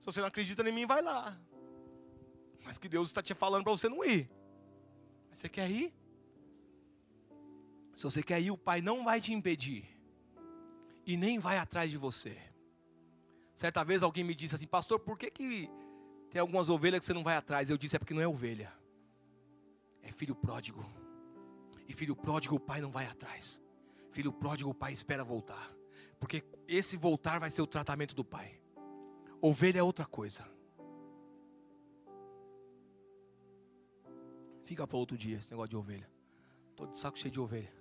[0.00, 1.36] Se você não acredita em mim, vai lá.
[2.64, 4.30] Mas que Deus está te falando para você não ir.
[5.28, 5.92] Mas você quer ir?
[7.94, 9.95] Se você quer ir, o Pai não vai te impedir
[11.06, 12.36] e nem vai atrás de você.
[13.54, 15.70] Certa vez alguém me disse assim, pastor, por que, que
[16.30, 17.70] tem algumas ovelhas que você não vai atrás?
[17.70, 18.72] Eu disse, é porque não é ovelha,
[20.02, 20.84] é filho pródigo.
[21.88, 23.62] E filho pródigo o pai não vai atrás.
[24.10, 25.72] Filho pródigo o pai espera voltar.
[26.18, 28.60] Porque esse voltar vai ser o tratamento do pai.
[29.40, 30.44] Ovelha é outra coisa.
[34.64, 36.10] Fica para outro dia esse negócio de ovelha.
[36.70, 37.75] Estou de saco cheio de ovelha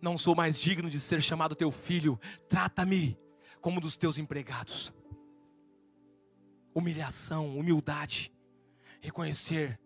[0.00, 3.18] não sou mais digno de ser chamado teu filho, trata-me
[3.60, 4.92] como dos teus empregados.
[6.74, 8.32] Humilhação, humildade,
[9.00, 9.78] reconhecer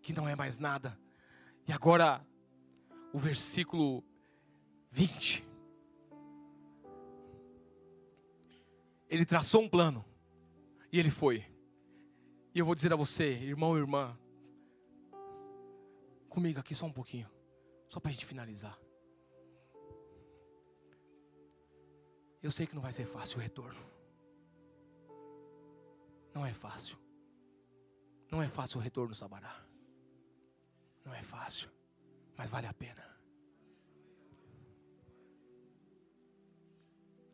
[0.00, 0.98] que não é mais nada.
[1.66, 2.24] E agora,
[3.12, 4.04] o versículo
[4.90, 5.44] 20.
[9.08, 10.04] Ele traçou um plano
[10.92, 11.44] e ele foi.
[12.54, 14.18] E eu vou dizer a você, irmão e irmã,
[16.28, 17.30] comigo aqui só um pouquinho,
[17.88, 18.78] só para a gente finalizar.
[22.46, 23.80] Eu sei que não vai ser fácil o retorno.
[26.32, 26.96] Não é fácil.
[28.30, 29.66] Não é fácil o retorno, Sabará.
[31.04, 31.68] Não é fácil,
[32.36, 33.04] mas vale a pena.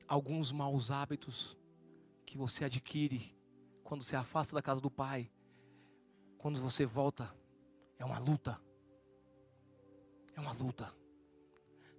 [0.09, 1.59] Alguns maus hábitos
[2.25, 3.37] que você adquire
[3.85, 5.31] quando se afasta da casa do Pai,
[6.39, 7.31] quando você volta,
[7.99, 8.59] é uma luta.
[10.35, 11.02] É uma luta.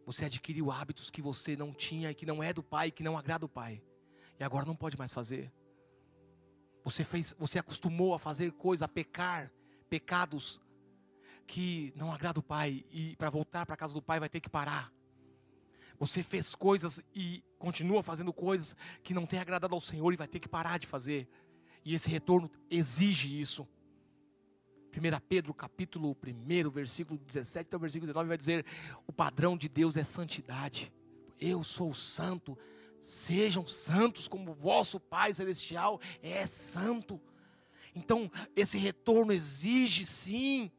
[0.06, 3.18] Você adquiriu hábitos que você não tinha e que não é do pai, que não
[3.18, 3.82] agrada o pai.
[4.40, 5.52] E agora não pode mais fazer.
[6.84, 9.52] Você fez, você acostumou a fazer coisas, a pecar,
[9.90, 10.60] pecados
[11.48, 14.42] que não agrada o pai e para voltar para a casa do pai vai ter
[14.42, 14.92] que parar.
[16.00, 20.28] Você fez coisas e continua fazendo coisas que não tem agradado ao Senhor e vai
[20.28, 21.30] ter que parar de fazer.
[21.86, 23.68] E esse retorno exige isso.
[24.96, 28.66] 1 Pedro capítulo 1, versículo 17 até o versículo 19 vai dizer:
[29.08, 30.94] o padrão de Deus é santidade.
[31.42, 32.58] Eu sou santo,
[33.02, 37.20] sejam santos como vosso Pai celestial é santo.
[37.96, 40.72] Então, esse retorno exige sim,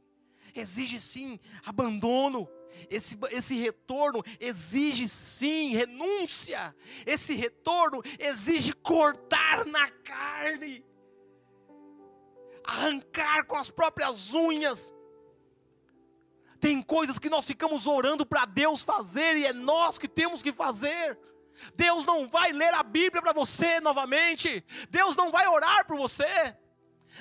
[0.54, 2.48] exige sim abandono,
[2.90, 10.84] esse, esse retorno exige sim renúncia, esse retorno exige cortar na carne,
[12.64, 14.92] arrancar com as próprias unhas.
[16.60, 20.52] Tem coisas que nós ficamos orando para Deus fazer e é nós que temos que
[20.52, 21.18] fazer.
[21.76, 26.56] Deus não vai ler a Bíblia para você novamente, Deus não vai orar por você.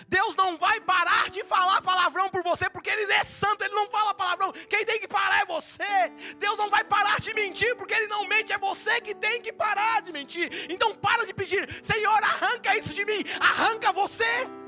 [0.08, 3.90] Deus não vai parar de falar palavrão por você, porque Ele é santo, Ele não
[3.90, 4.52] fala palavrão.
[4.52, 6.10] Quem tem que parar é você.
[6.38, 9.54] Deus não vai parar de mentir, porque Ele não mente, é você que tem que
[9.54, 10.66] parar de mentir.
[10.70, 14.63] Então para de pedir, Senhor, arranca isso de mim, arranca você.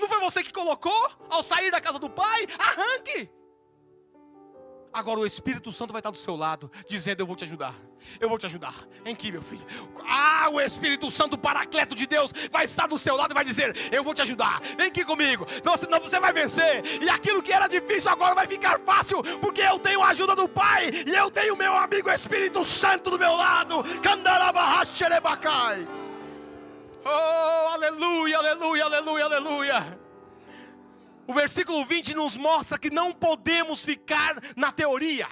[0.00, 2.46] Não foi você que colocou ao sair da casa do Pai?
[2.58, 3.30] Arranque.
[4.92, 7.74] Agora o Espírito Santo vai estar do seu lado, dizendo: Eu vou te ajudar.
[8.18, 8.88] Eu vou te ajudar.
[9.04, 9.64] Em que, meu filho?
[10.08, 13.76] Ah, o Espírito Santo, paracleto de Deus, vai estar do seu lado e vai dizer:
[13.92, 14.60] Eu vou te ajudar.
[14.76, 15.46] Vem aqui comigo.
[15.64, 16.82] Não, senão você vai vencer.
[17.00, 20.48] E aquilo que era difícil agora vai ficar fácil, porque eu tenho a ajuda do
[20.48, 23.84] Pai e eu tenho meu amigo Espírito Santo do meu lado.
[27.04, 30.00] Oh, aleluia, aleluia, aleluia, aleluia.
[31.26, 35.28] O versículo 20 nos mostra que não podemos ficar na teoria.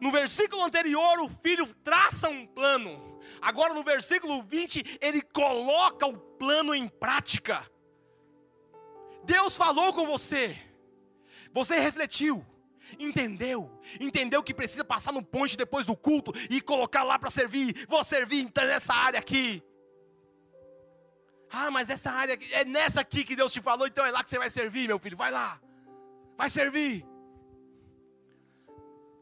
[0.00, 3.20] No versículo anterior, o filho traça um plano.
[3.40, 7.66] Agora, no versículo 20, ele coloca o plano em prática.
[9.24, 10.58] Deus falou com você,
[11.52, 12.44] você refletiu,
[12.98, 13.70] entendeu,
[14.00, 17.86] entendeu que precisa passar no ponte depois do culto e colocar lá para servir.
[17.88, 19.62] Vou servir nessa área aqui.
[21.50, 24.30] Ah, mas essa área, é nessa aqui que Deus te falou, então é lá que
[24.30, 25.16] você vai servir, meu filho.
[25.16, 25.60] Vai lá,
[26.36, 27.06] vai servir.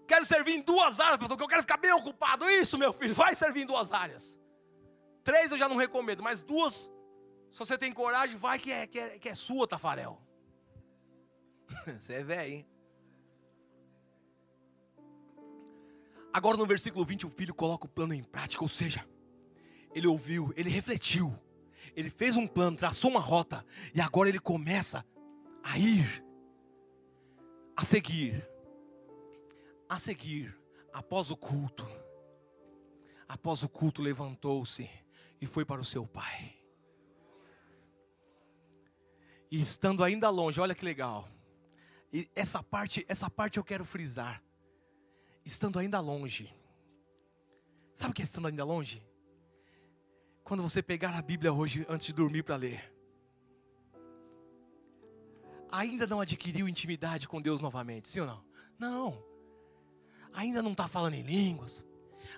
[0.07, 2.49] Quero servir em duas áreas, pastor, porque eu quero ficar bem ocupado.
[2.51, 4.39] Isso, meu filho, vai servir em duas áreas.
[5.23, 6.91] Três eu já não recomendo, mas duas,
[7.51, 10.20] se você tem coragem, vai que é, que é, que é sua, Tafarel.
[11.99, 12.66] Você é velho, hein?
[16.33, 19.07] Agora no versículo 20, o filho coloca o plano em prática, ou seja,
[19.95, 21.39] ele ouviu, ele refletiu
[21.95, 23.64] ele fez um plano, traçou uma rota,
[23.95, 25.05] e agora ele começa
[25.62, 26.24] a ir,
[27.76, 28.47] a seguir,
[29.89, 30.57] a seguir,
[30.93, 31.87] após o culto.
[33.28, 34.89] Após o culto, levantou-se
[35.41, 36.55] e foi para o seu pai.
[39.51, 41.28] E estando ainda longe, olha que legal.
[42.12, 44.43] E essa parte, essa parte eu quero frisar.
[45.45, 46.55] Estando ainda longe.
[47.95, 49.03] Sabe o que é estando ainda longe?
[50.45, 52.93] quando você pegar a Bíblia hoje antes de dormir para ler,
[55.70, 58.45] ainda não adquiriu intimidade com Deus novamente, sim ou não?
[58.78, 59.24] Não.
[60.34, 61.84] Ainda não está falando em línguas,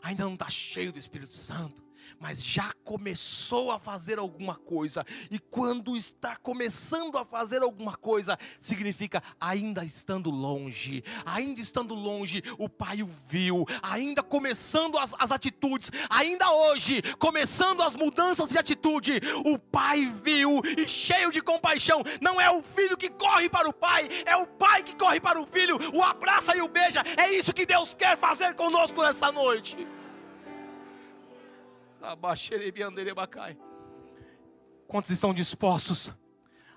[0.03, 1.84] ainda não está cheio do Espírito Santo,
[2.19, 5.05] mas já começou a fazer alguma coisa.
[5.31, 11.05] E quando está começando a fazer alguma coisa, significa ainda estando longe.
[11.25, 13.65] Ainda estando longe, o pai o viu.
[13.83, 20.61] Ainda começando as, as atitudes, ainda hoje, começando as mudanças de atitude, o pai viu
[20.79, 22.03] e cheio de compaixão.
[22.21, 25.41] Não é o filho que corre para o pai, é o pai que corre para
[25.41, 27.03] o filho, o abraça e o beija.
[27.17, 29.77] É isso que Deus quer fazer conosco nessa noite.
[34.87, 36.13] Quantos estão dispostos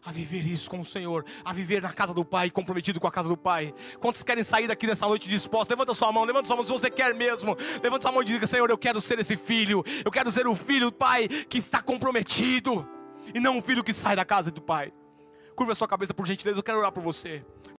[0.03, 3.11] a viver isso com o Senhor, a viver na casa do Pai, comprometido com a
[3.11, 3.73] casa do Pai?
[3.99, 5.69] Quantos querem sair daqui nessa noite dispostos?
[5.69, 7.57] Levanta sua mão, levanta sua mão se você quer mesmo.
[7.83, 10.55] Levanta sua mão e diga: Senhor, eu quero ser esse filho, eu quero ser o
[10.55, 12.87] filho do Pai que está comprometido,
[13.33, 14.93] e não um filho que sai da casa do Pai.
[15.55, 17.43] Curva sua cabeça por gentileza, eu quero orar por você.